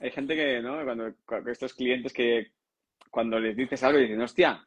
[0.00, 0.84] hay gente que, ¿no?
[0.84, 1.12] Cuando,
[1.50, 2.52] estos clientes que
[3.10, 4.66] cuando les dices algo dicen, hostia,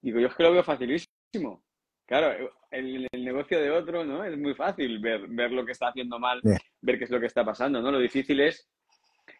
[0.00, 1.62] digo, yo es que lo veo facilísimo.
[2.06, 4.24] Claro, el, el negocio de otro, ¿no?
[4.24, 7.26] Es muy fácil ver, ver lo que está haciendo mal, ver qué es lo que
[7.26, 7.90] está pasando, ¿no?
[7.90, 8.68] Lo difícil es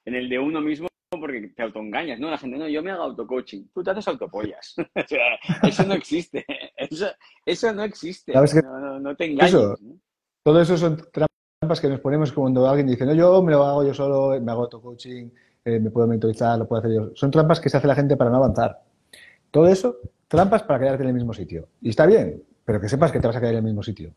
[0.05, 0.89] en el de uno mismo
[1.21, 2.31] porque te autoengañas, ¿no?
[2.31, 3.69] La gente, no, yo me hago autocoaching.
[3.73, 4.75] Tú te haces autopollas.
[4.79, 6.45] o sea, eso no existe.
[6.77, 7.07] Eso,
[7.45, 8.33] eso no existe.
[8.33, 9.53] no, te engañes.
[10.43, 13.85] Todo eso son trampas que nos ponemos cuando alguien dice, no, yo me lo hago
[13.85, 15.33] yo solo, me hago autocoaching,
[15.65, 17.11] eh, me puedo mentorizar, lo puedo hacer yo.
[17.15, 18.83] Son trampas que se hace la gente para no avanzar.
[19.51, 19.99] Todo eso,
[20.29, 21.69] trampas para quedarte en el mismo sitio.
[21.81, 24.13] Y está bien, pero que sepas que te vas a quedar en el mismo sitio.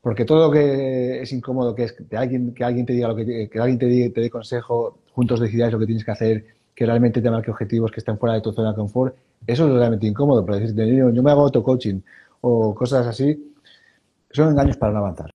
[0.00, 3.16] Porque todo lo que es incómodo, que es que alguien, que alguien te diga lo
[3.16, 6.44] que, que alguien te, te dé consejo, juntos decidáis lo que tienes que hacer,
[6.74, 9.72] que realmente te marque objetivos que estén fuera de tu zona de confort, eso es
[9.72, 10.44] realmente incómodo.
[10.44, 12.00] Pero decirte, yo me hago auto-coaching
[12.40, 13.54] o cosas así,
[14.30, 15.30] son engaños para no avanzar.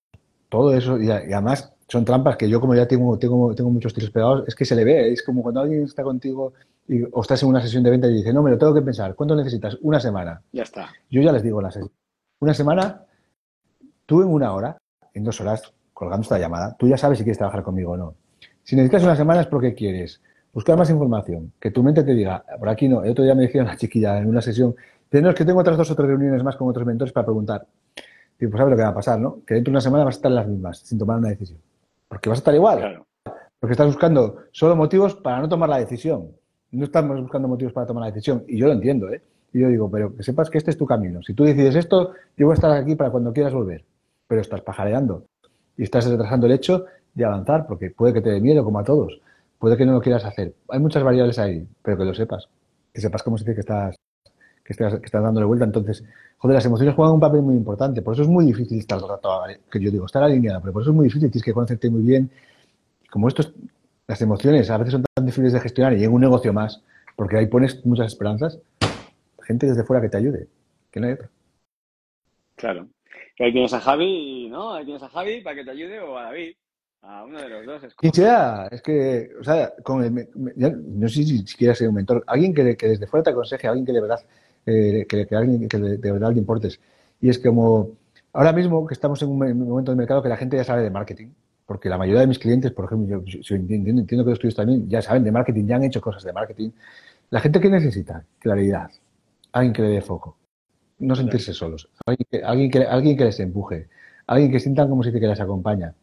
[0.50, 4.12] Todo eso, y, además son trampas que yo como ya tengo, tengo, tengo muchos tiros
[4.12, 6.54] pegados, es que se le ve, es como cuando alguien está contigo
[6.88, 8.82] y, o estás en una sesión de venta y dice, no, me lo tengo que
[8.82, 9.78] pensar, ¿cuánto necesitas?
[9.82, 10.42] Una semana.
[10.52, 10.90] Ya está.
[11.10, 11.92] Yo ya les digo la sesión.
[12.40, 13.06] Una semana
[14.10, 14.76] Tú en una hora,
[15.14, 18.16] en dos horas, colgando esta llamada, tú ya sabes si quieres trabajar conmigo o no.
[18.70, 20.22] Si necesitas una semana es porque quieres
[20.54, 23.04] buscar más información, que tu mente te diga, por aquí no.
[23.04, 24.76] El otro día me decía una chiquilla en una sesión,
[25.10, 27.66] es que tengo otras dos o tres reuniones más con otros mentores para preguntar.
[28.40, 29.40] Y pues sabes lo que va a pasar, ¿no?
[29.44, 31.58] Que dentro de una semana vas a estar en las mismas, sin tomar una decisión.
[32.08, 33.02] Porque vas a estar igual.
[33.60, 36.28] Porque estás buscando solo motivos para no tomar la decisión.
[36.70, 38.44] No estamos buscando motivos para tomar la decisión.
[38.48, 39.24] Y yo lo entiendo, ¿eh?
[39.52, 41.24] Y yo digo, pero que sepas que este es tu camino.
[41.24, 43.84] Si tú decides esto, yo voy a estar aquí para cuando quieras volver
[44.28, 45.26] pero estás pajareando
[45.76, 46.86] y estás retrasando el hecho
[47.20, 49.22] de avanzar, porque puede que te dé miedo, como a todos,
[49.60, 50.54] puede que no lo quieras hacer.
[50.70, 52.50] Hay muchas variables ahí, pero que lo sepas,
[52.94, 53.96] que sepas cómo se dice que estás,
[54.64, 55.66] que estás, que estás dándole vuelta.
[55.66, 56.04] Entonces,
[56.38, 59.44] joder, las emociones juegan un papel muy importante, por eso es muy difícil estar todo
[59.72, 62.02] que yo digo, estar alineado, pero por eso es muy difícil, tienes que conocerte muy
[62.02, 62.32] bien.
[63.12, 63.44] Como esto
[64.08, 66.82] las emociones a veces son tan difíciles de gestionar y en un negocio más,
[67.16, 68.60] porque ahí pones muchas esperanzas,
[69.44, 70.48] gente desde fuera que te ayude,
[70.92, 71.30] que no hay otra.
[72.56, 72.88] Claro,
[73.40, 74.74] ahí tienes a Javi, ¿no?
[74.74, 76.56] Ahí tienes a Javi para que te ayude o a David.
[77.02, 77.96] A uno de los dos.
[78.14, 82.24] Sea, es que, o sea, con el, no sé si, si quieres ser un mentor,
[82.28, 84.20] alguien que, que, desde fuera te aconseje, alguien que de verdad,
[84.66, 86.80] eh, que, que, alguien que de, verdad le importes.
[87.22, 87.92] Y es como,
[88.34, 90.90] ahora mismo que estamos en un momento del mercado que la gente ya sabe de
[90.90, 91.30] marketing,
[91.66, 94.90] porque la mayoría de mis clientes, por ejemplo, yo, entiendo, entiendo, que los tuyos también
[94.90, 96.72] ya saben de marketing, ya han hecho cosas de marketing.
[97.30, 98.90] La gente que necesita claridad,
[99.54, 100.36] alguien que le dé foco,
[101.00, 101.90] no sentirse solos.
[102.06, 103.88] Alguien que, alguien que, alguien que les empuje.
[104.28, 105.94] Alguien que sientan como si te que les acompaña.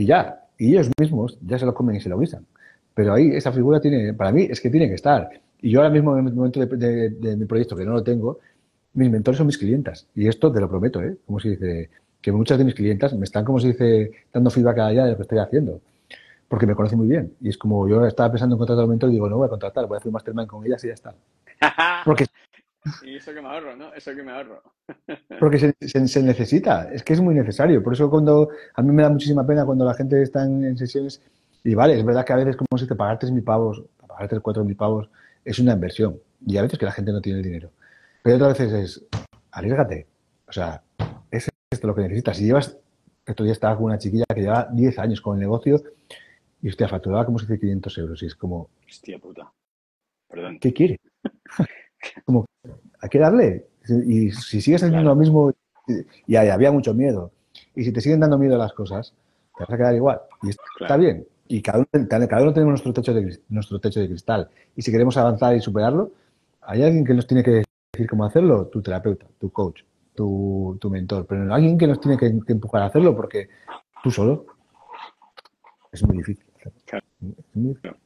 [0.00, 0.46] Y ya.
[0.56, 2.46] Y ellos mismos ya se lo comen y se lo guisan.
[2.94, 5.28] Pero ahí esa figura tiene, para mí, es que tiene que estar.
[5.60, 8.38] Y yo ahora mismo, en el momento de, mi proyecto, que no lo tengo,
[8.94, 10.06] mis mentores son mis clientas.
[10.14, 11.18] Y esto te lo prometo, ¿eh?
[11.26, 11.90] Como se dice,
[12.22, 15.10] que muchas de mis clientas me están, como se dice, dando feedback cada día de
[15.10, 15.82] lo que estoy haciendo.
[16.48, 17.34] Porque me conocen muy bien.
[17.42, 19.46] Y es como yo estaba pensando en contratar a un mentor y digo, no voy
[19.46, 21.14] a contratar, voy a hacer un mastermind con ellas y ya está.
[22.06, 22.24] Porque
[23.02, 23.92] y eso que me ahorro, ¿no?
[23.94, 24.62] Eso que me ahorro.
[25.40, 27.82] Porque se, se, necesita, es que es muy necesario.
[27.82, 31.22] Por eso cuando a mí me da muchísima pena cuando la gente está en, sesiones
[31.62, 34.40] y vale, es verdad que a veces como si te pagar 3.000 pavos, pagar 3,
[34.40, 35.10] 4.000 pavos
[35.44, 37.70] es una inversión y a veces que la gente no tiene el dinero.
[38.22, 39.04] Pero otras veces es,
[39.52, 40.06] arriesgate.
[40.48, 40.82] O sea,
[41.30, 42.36] es esto lo que necesitas.
[42.36, 42.76] Si llevas,
[43.26, 45.82] estos días estaba con una chiquilla que lleva 10 años con el negocio
[46.62, 48.68] y usted facturaba como si dice 500 euros y es como...
[48.86, 49.52] Hostia puta.
[50.28, 50.58] Perdón.
[50.60, 51.00] ¿Qué quiere?
[52.24, 52.46] como,
[53.00, 53.66] hay que darle.
[54.06, 55.52] Y si sigues haciendo lo mismo,
[56.26, 57.32] y, había mucho miedo,
[57.74, 59.14] y si te siguen dando miedo las cosas,
[59.56, 60.20] te vas a quedar igual.
[60.42, 60.50] Y
[60.82, 61.26] está bien.
[61.48, 64.48] Y cada uno, cada uno tenemos nuestro techo, de, nuestro techo de cristal.
[64.76, 66.12] Y si queremos avanzar y superarlo,
[66.60, 69.82] hay alguien que nos tiene que decir cómo hacerlo, tu terapeuta, tu coach,
[70.14, 71.26] tu, tu mentor.
[71.26, 73.48] Pero no alguien que nos tiene que, empujar a hacerlo porque
[74.02, 74.46] tú solo
[75.90, 76.44] es muy difícil.
[76.62, 77.96] Es muy difícil.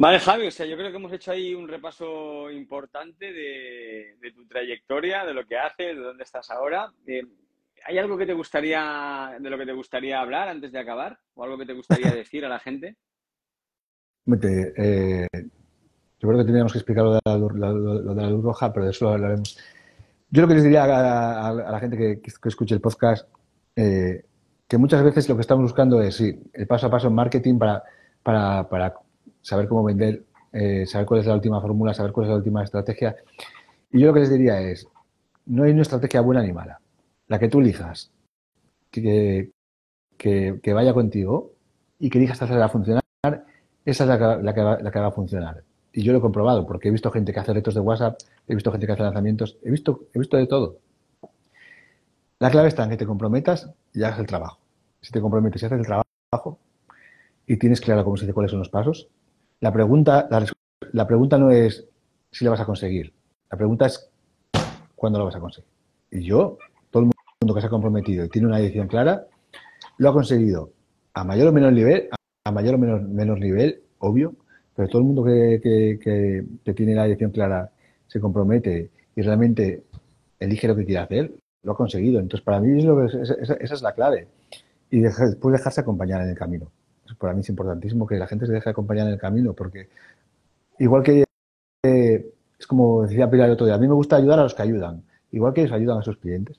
[0.00, 4.46] Vale, Javi, o sea, yo creo que hemos hecho ahí un repaso importante de, tu
[4.46, 6.90] trayectoria, de lo que haces, de dónde estás ahora.
[7.06, 7.20] Eh,
[7.84, 11.18] ¿Hay algo que te gustaría, de lo que te gustaría hablar antes de acabar?
[11.34, 12.96] ¿O algo que te gustaría decir a la gente?
[14.26, 18.72] Eh, Yo creo que tendríamos que explicar lo de la, lo de la luz roja,
[18.72, 19.58] pero de eso lo hablaremos.
[20.30, 23.28] Yo lo que les diría a, la gente que, escuche el podcast,
[23.76, 24.24] eh,
[24.66, 27.58] que muchas veces lo que estamos buscando es, sí, el paso a paso en marketing
[27.58, 27.82] para,
[28.22, 28.94] para, para
[29.42, 32.62] saber cómo vender, eh, saber cuál es la última fórmula, saber cuál es la última
[32.62, 33.16] estrategia.
[33.92, 34.86] Y yo lo que les diría es,
[35.46, 36.80] no hay una estrategia buena ni mala.
[37.28, 38.10] La que tú elijas,
[38.90, 39.50] que,
[40.16, 41.52] que, vaya contigo
[41.98, 43.02] y que elijas hacerla funcionar,
[43.84, 45.62] esa es la que, va a funcionar.
[45.92, 48.54] Y yo lo he comprobado, porque he visto gente que hace retos de WhatsApp, he
[48.54, 50.78] visto gente que hace lanzamientos, he visto, he visto de todo.
[52.38, 54.58] La clave está en que te comprometas y hagas el trabajo.
[55.00, 56.58] Si te comprometes y haces el trabajo
[57.46, 59.08] y tienes claro cómo se dice cuáles son los pasos,
[59.60, 60.28] la pregunta,
[60.92, 61.86] la, pregunta no es
[62.30, 63.12] si lo vas a conseguir.
[63.50, 64.10] La pregunta es
[64.94, 65.70] cuándo lo vas a conseguir.
[66.10, 66.58] Y yo,
[66.90, 69.26] todo el mundo que se ha comprometido y tiene una dirección clara,
[69.98, 70.70] lo ha conseguido
[71.14, 72.08] a mayor o menor nivel,
[72.44, 74.34] a mayor o menor, menor nivel, obvio,
[74.74, 77.70] pero todo el mundo que, tiene la dirección clara
[78.06, 79.84] se compromete y realmente
[80.38, 82.18] elige lo que quiere hacer, lo ha conseguido.
[82.18, 84.28] Entonces, para mí es lo que esa, es la clave.
[84.90, 86.72] Y después dejarse acompañar en el camino.
[87.18, 89.88] Para mí es importantísimo que la gente se deje acompañar en el camino, porque
[90.78, 91.24] igual que
[91.84, 94.54] eh, es como decía Pilar el otro día, a mí me gusta ayudar a los
[94.54, 95.02] que ayudan,
[95.32, 96.58] igual que ellos ayudan a sus clientes.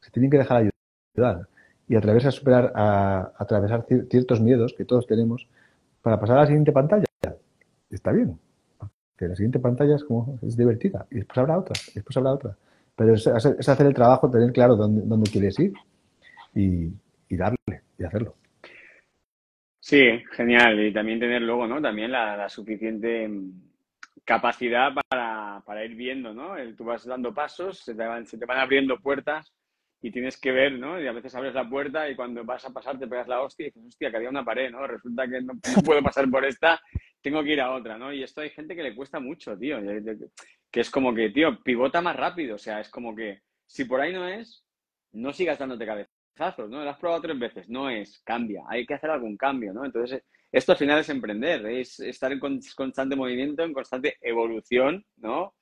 [0.00, 0.70] Se tienen que dejar
[1.16, 1.48] ayudar
[1.88, 5.48] y atravesar, superar, a, atravesar ciertos miedos que todos tenemos
[6.02, 7.06] para pasar a la siguiente pantalla
[7.90, 8.38] está bien.
[9.16, 12.32] Que la siguiente pantalla es como es divertida y después habrá otra, y después habrá
[12.32, 12.56] otra.
[12.94, 15.72] Pero es, hacer el trabajo, tener claro dónde, dónde quieres ir
[16.54, 16.92] y,
[17.36, 18.34] darle y hacerlo.
[19.86, 20.84] Sí, genial.
[20.84, 21.80] Y también tener luego, ¿no?
[21.80, 23.30] También la, suficiente
[24.24, 26.56] capacidad para, para, ir viendo, ¿no?
[26.76, 29.54] Tú vas dando pasos, se te, van, se te van abriendo puertas
[30.02, 31.00] y tienes que ver, ¿no?
[31.00, 33.66] Y a veces abres la puerta y cuando vas a pasar te pegas la hostia
[33.66, 34.84] y dices, hostia, que había una pared, ¿no?
[34.88, 36.80] Resulta que no puedo pasar por esta
[37.22, 38.12] tengo que ir a otra, ¿no?
[38.12, 39.78] Y esto hay gente que le cuesta mucho, tío.
[40.68, 42.56] Que es como que, tío, pivota más rápido.
[42.56, 44.64] O sea, es como que si por ahí no es,
[45.12, 45.86] no sigas dándote
[46.68, 46.84] ¿no?
[46.84, 48.64] Lo has probado tres veces, no es, cambia.
[48.68, 49.84] Hay que hacer algún cambio, ¿no?
[49.84, 50.22] Entonces,
[50.52, 55.54] esto al final es emprender, es estar en constante movimiento, en constante evolución, ¿no?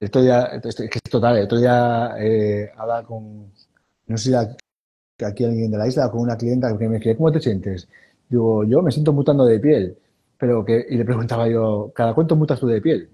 [0.00, 1.38] Esto ya, es que es total.
[1.38, 3.52] Esto ya eh, habla con,
[4.06, 7.32] no sé si aquí alguien de la isla, con una clienta que me decía, ¿cómo
[7.32, 7.88] te sientes?
[8.28, 9.96] Digo, yo me siento mutando de piel
[10.38, 13.10] pero que, y le preguntaba yo, ¿cada cuánto mutas tú de piel?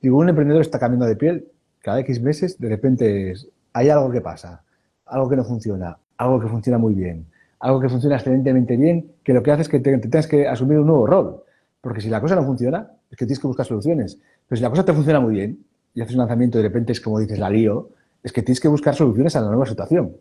[0.00, 1.48] Digo, un emprendedor está cambiando de piel
[1.80, 3.34] cada X meses, de repente
[3.72, 4.62] hay algo que pasa,
[5.06, 7.26] algo que no funciona, algo que funciona muy bien,
[7.60, 10.78] algo que funciona excelentemente bien, que lo que hace es que te, tengas que asumir
[10.78, 11.42] un nuevo rol.
[11.80, 14.18] Porque si la cosa no funciona, es que tienes que buscar soluciones.
[14.46, 15.64] Pero si la cosa te funciona muy bien
[15.94, 17.88] y haces un lanzamiento y de repente es como dices, la lío,
[18.22, 20.14] es que tienes que buscar soluciones a la nueva situación.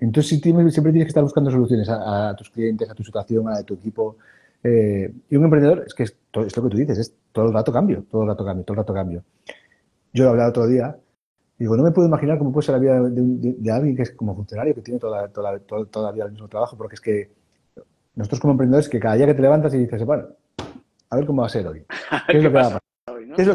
[0.00, 3.46] Entonces, si siempre tienes que estar buscando soluciones a, a, tus clientes, a tu situación,
[3.46, 4.16] a la de tu equipo,
[4.62, 7.70] eh, y un emprendedor es que es, lo que tú dices, es todo el rato
[7.70, 9.22] cambio, todo el rato cambio, todo el rato cambio.
[10.14, 10.96] Yo hablaba otro día,
[11.58, 14.34] digo, no me puedo imaginar cómo puede ser la vida de, alguien que es como
[14.34, 17.30] funcionario, que tiene toda, toda, toda, vida el mismo trabajo, porque es que
[18.14, 20.26] nosotros como emprendedores, que cada día que te levantas y dices, bueno,
[21.10, 21.84] a ver cómo va a ser hoy.
[22.28, 22.80] ¿Qué es lo que va a pasar?
[23.36, 23.54] ¿Qué es lo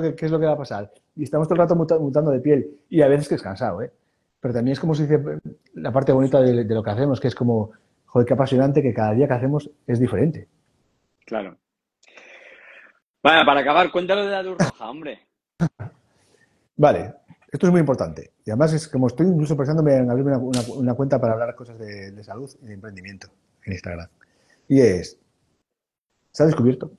[0.00, 0.90] que, es lo que va a pasar?
[1.16, 3.92] Y estamos todo el rato mutando de piel y a veces que es cansado, ¿eh?
[4.40, 5.22] Pero también es como se dice
[5.74, 7.72] la parte bonita de, de, lo que hacemos, que es como
[8.06, 10.48] joder, qué apasionante que cada día que hacemos es diferente.
[11.24, 11.56] Claro.
[13.22, 15.20] Bueno, para acabar, cuéntalo de la luz roja, hombre.
[16.80, 17.14] vale,
[17.52, 18.32] esto es muy importante.
[18.44, 22.24] Y además es como estoy incluso pensándome en abrirme una, cuenta para hablar cosas de,
[22.24, 23.28] salud y de emprendimiento
[23.64, 24.08] en Instagram.
[24.66, 25.18] Y es,
[26.30, 26.90] ¿se ha descubierto?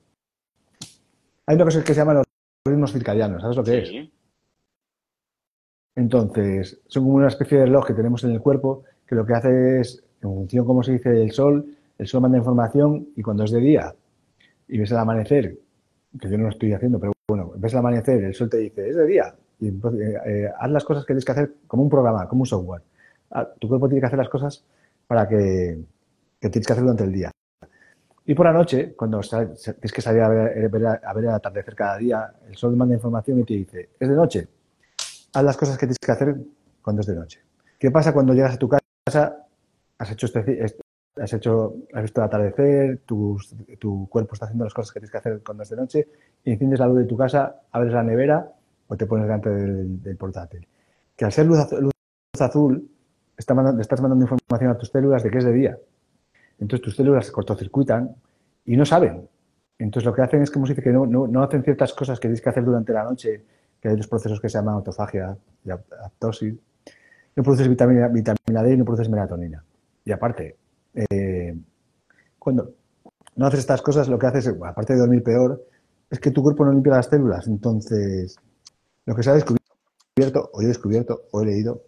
[1.46, 2.24] Hay una cosa que se llama los
[2.64, 3.90] ritmos circadianos, ¿sabes lo que es?
[5.96, 9.34] Entonces, son como una especie de reloj que tenemos en el cuerpo que lo que
[9.34, 13.44] hace es en función, como se dice, el sol, el sol manda información y cuando
[13.44, 13.94] es de día
[14.68, 15.58] y ves el amanecer,
[16.18, 18.88] que yo no lo estoy haciendo, pero bueno, ves el amanecer, el sol te dice,
[18.88, 19.34] es de día,
[19.68, 22.82] eh, eh, haz las cosas que tienes que hacer como un programa, como un software.
[23.30, 24.64] Ah, tu cuerpo tiene que hacer las cosas
[25.06, 25.80] para que,
[26.40, 27.30] tienes que hacer durante el día.
[28.24, 31.98] Y por la noche, cuando tienes que salir a ver, a ver el atardecer cada
[31.98, 34.48] día, el sol manda información y te dice, es de noche,
[35.32, 36.36] haz las cosas que tienes que hacer
[36.80, 37.40] cuando es de noche.
[37.78, 39.42] ¿Qué pasa cuando llegas a tu casa
[40.02, 40.66] has hecho, este,
[41.16, 43.38] has hecho, has visto el atardecer, tu,
[44.08, 46.08] cuerpo está haciendo las cosas que tienes que hacer cuando es de noche,
[46.44, 48.52] enciendes la luz de tu casa, abres la nevera
[48.88, 50.66] o te pones delante del, portátil.
[51.16, 51.58] Que al ser luz,
[52.38, 52.88] azul,
[53.36, 55.78] está mandando, estás mandando información a tus células de que es de día.
[56.58, 58.14] Entonces tus células se cortocircuitan
[58.64, 59.28] y no saben.
[59.78, 62.28] Entonces lo que hacen es como se dice que no, no, hacen ciertas cosas que
[62.28, 63.44] tienes que hacer durante la noche,
[63.80, 66.54] que hay dos procesos que se llaman autofagia y aptosis.
[67.34, 69.64] No produces vitamina, vitamina D y no produces melatonina.
[70.04, 70.56] Y aparte,
[70.94, 71.56] eh,
[72.38, 72.74] cuando
[73.36, 75.64] no haces estas cosas, lo que haces, aparte de dormir peor,
[76.10, 77.46] es que tu cuerpo no limpia las células.
[77.48, 78.36] Entonces,
[79.06, 81.82] lo que se ha descubierto, o he descubierto, o he leído,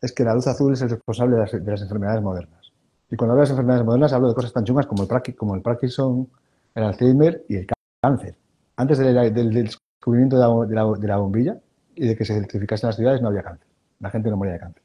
[0.00, 2.72] es que la luz azul es el responsable de las, enfermedades modernas.
[3.10, 5.54] Y cuando hablo de las enfermedades modernas hablo de cosas tan chungas como el, como
[5.54, 6.28] el Parkinson,
[6.74, 7.66] el Alzheimer y el
[8.00, 8.36] cáncer.
[8.76, 11.58] Antes del, descubrimiento de la, bombilla
[11.94, 13.66] y de que se electrificasen las ciudades no había cáncer.
[14.00, 14.82] La gente no moría de cáncer.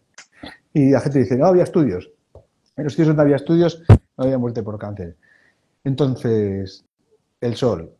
[0.73, 2.09] Y la gente dice, no había estudios.
[2.75, 5.15] En los estudios donde había estudios no había muerte por cáncer.
[5.83, 6.85] Entonces,
[7.39, 7.91] el sol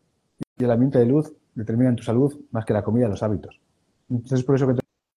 [0.57, 3.59] y el ambiente de luz determinan tu salud más que la comida y los hábitos.
[4.13, 4.75] Entonces, es por eso que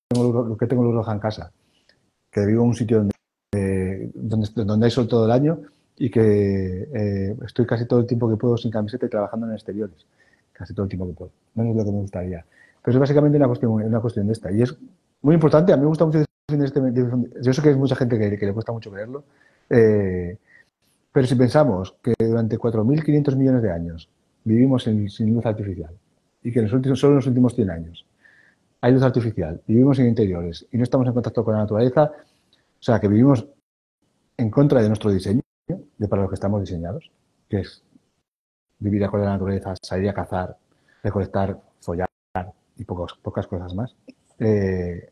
[0.09, 1.53] tengo, lo que tengo en casa
[2.31, 4.11] que vivo en un sitio donde,
[4.55, 5.59] donde, hay sol todo el año
[5.97, 9.53] y que eh, estoy casi todo el tiempo que puedo sin camiseta y trabajando en
[9.55, 10.07] exteriores.
[10.53, 11.31] Casi todo el tiempo que puedo.
[11.55, 12.45] No es lo que me gustaría.
[12.83, 14.51] Pero es básicamente una cuestión, una cuestión de esta.
[14.53, 14.75] Y es
[15.23, 15.73] muy importante.
[15.73, 16.81] A mí me gusta mucho este,
[17.43, 19.25] Yo sé que hay mucha gente que, le cuesta mucho creerlo.
[19.69, 20.37] Eh,
[21.13, 24.09] pero si pensamos que durante 4.500 millones de años
[24.45, 25.95] vivimos sin, luz artificial
[26.43, 28.07] y que solo en los últimos 100 años
[28.81, 32.13] hay luz artificial, vivimos en interiores y no estamos en contacto con la naturaleza,
[32.79, 33.47] o sea, que vivimos
[34.37, 37.11] en contra de nuestro diseño, de para lo que estamos diseñados,
[37.49, 37.83] que es
[38.79, 40.57] vivir acorde a la naturaleza, salir a cazar,
[41.03, 42.09] recolectar, follar
[42.77, 43.97] y pocas, pocas cosas más.
[44.39, 45.11] Eh,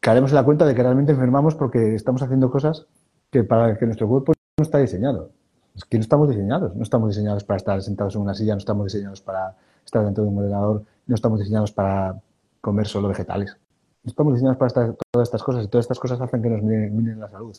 [0.00, 2.86] caeremos en la cuenta de que realmente enfermamos porque estamos haciendo cosas
[3.30, 5.30] que para que nuestro cuerpo no está diseñado.
[5.74, 6.74] Es que no estamos diseñados.
[6.74, 10.24] No estamos diseñados para estar sentados en una silla, no estamos diseñados para estar dentro
[10.24, 12.20] de un ordenador, no estamos diseñados para
[12.60, 13.56] comer solo vegetales.
[14.04, 17.28] Estamos diseñados para todas estas cosas y todas estas cosas hacen que nos miren, la
[17.28, 17.56] salud.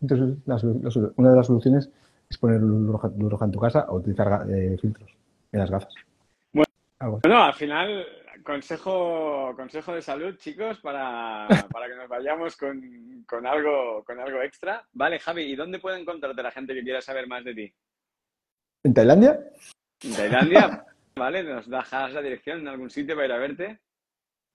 [0.00, 0.36] Entonces,
[1.16, 1.90] una de las soluciones
[2.28, 5.10] es poner luz roja, en tu casa o utilizar eh, filtros
[5.52, 5.94] en las gafas.
[7.00, 8.06] Bueno, al final,
[8.42, 14.84] consejo, consejo de salud, chicos, para, que nos vayamos con, con, algo, con algo extra.
[14.92, 17.74] Vale, Javi, ¿y dónde puede encontrarte la gente que quiera saber más de ti?
[18.82, 19.38] ¿En Tailandia?
[20.02, 20.86] En Tailandia,
[21.16, 23.80] vale, nos dejas la dirección en algún sitio para ir a verte.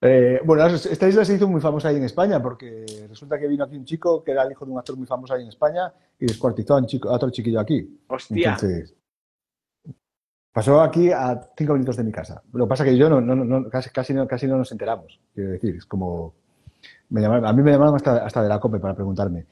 [0.06, 3.64] Eh, bueno, esta isla se hizo muy famosa ahí en España porque resulta que vino
[3.64, 5.94] aquí un chico que era el hijo de un actor muy famoso ahí en España
[6.20, 8.00] y descuartizó a, un chico, a otro chiquillo aquí.
[8.08, 8.54] Hostia.
[8.54, 8.94] Entonces,
[10.52, 12.44] pasó aquí a cinco minutos de mi casa.
[12.52, 14.72] Lo que pasa es que yo no, no, no casi, casi, no, casi no nos
[14.74, 15.20] enteramos.
[15.34, 16.34] Quiero decir, es como.
[17.10, 19.46] Me a mí me llamaron hasta, hasta de la COPE para preguntarme.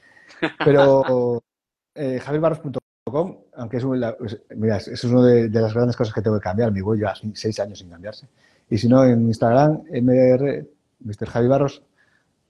[0.64, 1.42] Pero
[1.94, 6.72] eh, javierbarros.com, aunque es, una de, de, las grandes cosas que tengo que cambiar.
[6.72, 8.28] Mi web lleva seis años sin cambiarse.
[8.72, 10.66] Y si no, en Instagram, MR,
[11.00, 11.26] Mr.
[11.26, 11.82] Javi Barros,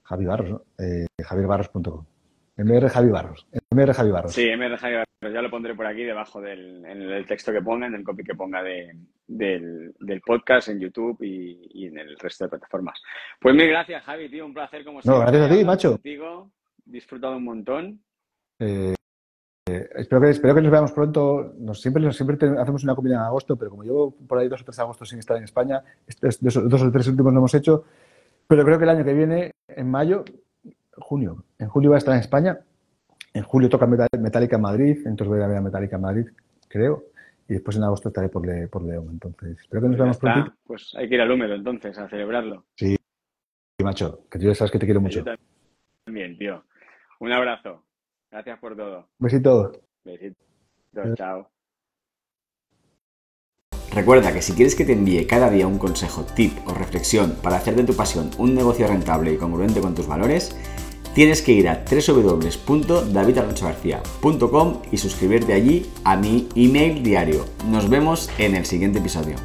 [0.04, 0.62] Javi Barros, ¿no?
[0.78, 2.04] Eh, javierbarros.com.
[2.58, 3.44] MR Javi Barros.
[3.70, 4.32] MR Javi Barros.
[4.32, 5.34] Sí, MR Javi Barros.
[5.34, 8.22] Ya lo pondré por aquí debajo del en el texto que ponga, en el copy
[8.22, 8.94] que ponga de,
[9.26, 13.02] del, podcast en YouTube y, en el resto de plataformas.
[13.40, 14.46] Pues mil gracias, Javi, tío.
[14.46, 15.24] Un placer como siempre.
[15.24, 15.90] No, gracias a ti, macho.
[15.90, 16.52] Contigo.
[16.84, 18.00] Disfrutado un montón.
[18.60, 18.94] Eh,
[19.68, 21.54] eh, espero, que, espero que nos veamos pronto.
[21.58, 24.64] Nos, siempre siempre hacemos una comida en agosto, pero como llevo por ahí dos o
[24.64, 27.84] tres agostos sin estar en España, estos dos, o tres últimos no hemos hecho.
[28.48, 30.24] Pero creo que el año que viene, en mayo,
[30.98, 32.58] junio, en julio va a estar en España.
[33.34, 36.26] En julio toca Metallica en Madrid, entonces voy a ver a Metallica en Madrid,
[36.68, 37.04] creo.
[37.48, 39.08] Y después en agosto estaré por, por León.
[39.10, 40.52] Entonces, espero que nos veamos pronto.
[40.64, 42.64] Pues hay que ir al húmedo entonces, a celebrarlo.
[42.74, 42.96] Sí,
[43.82, 45.24] macho, que tú ya sabes que te quiero mucho.
[45.24, 45.34] Yo
[46.04, 46.62] también, tío.
[47.20, 47.84] Un abrazo.
[48.32, 49.06] Gracias por todo.
[49.18, 49.72] Besito.
[50.04, 50.36] Besito.
[51.14, 51.48] Chao.
[53.94, 57.56] Recuerda que si quieres que te envíe cada día un consejo, tip o reflexión para
[57.56, 60.56] hacer de tu pasión un negocio rentable y congruente con tus valores,
[61.14, 67.44] tienes que ir a www.davidarrochagarcía.com y suscribirte allí a mi email diario.
[67.68, 69.36] Nos vemos en el siguiente episodio.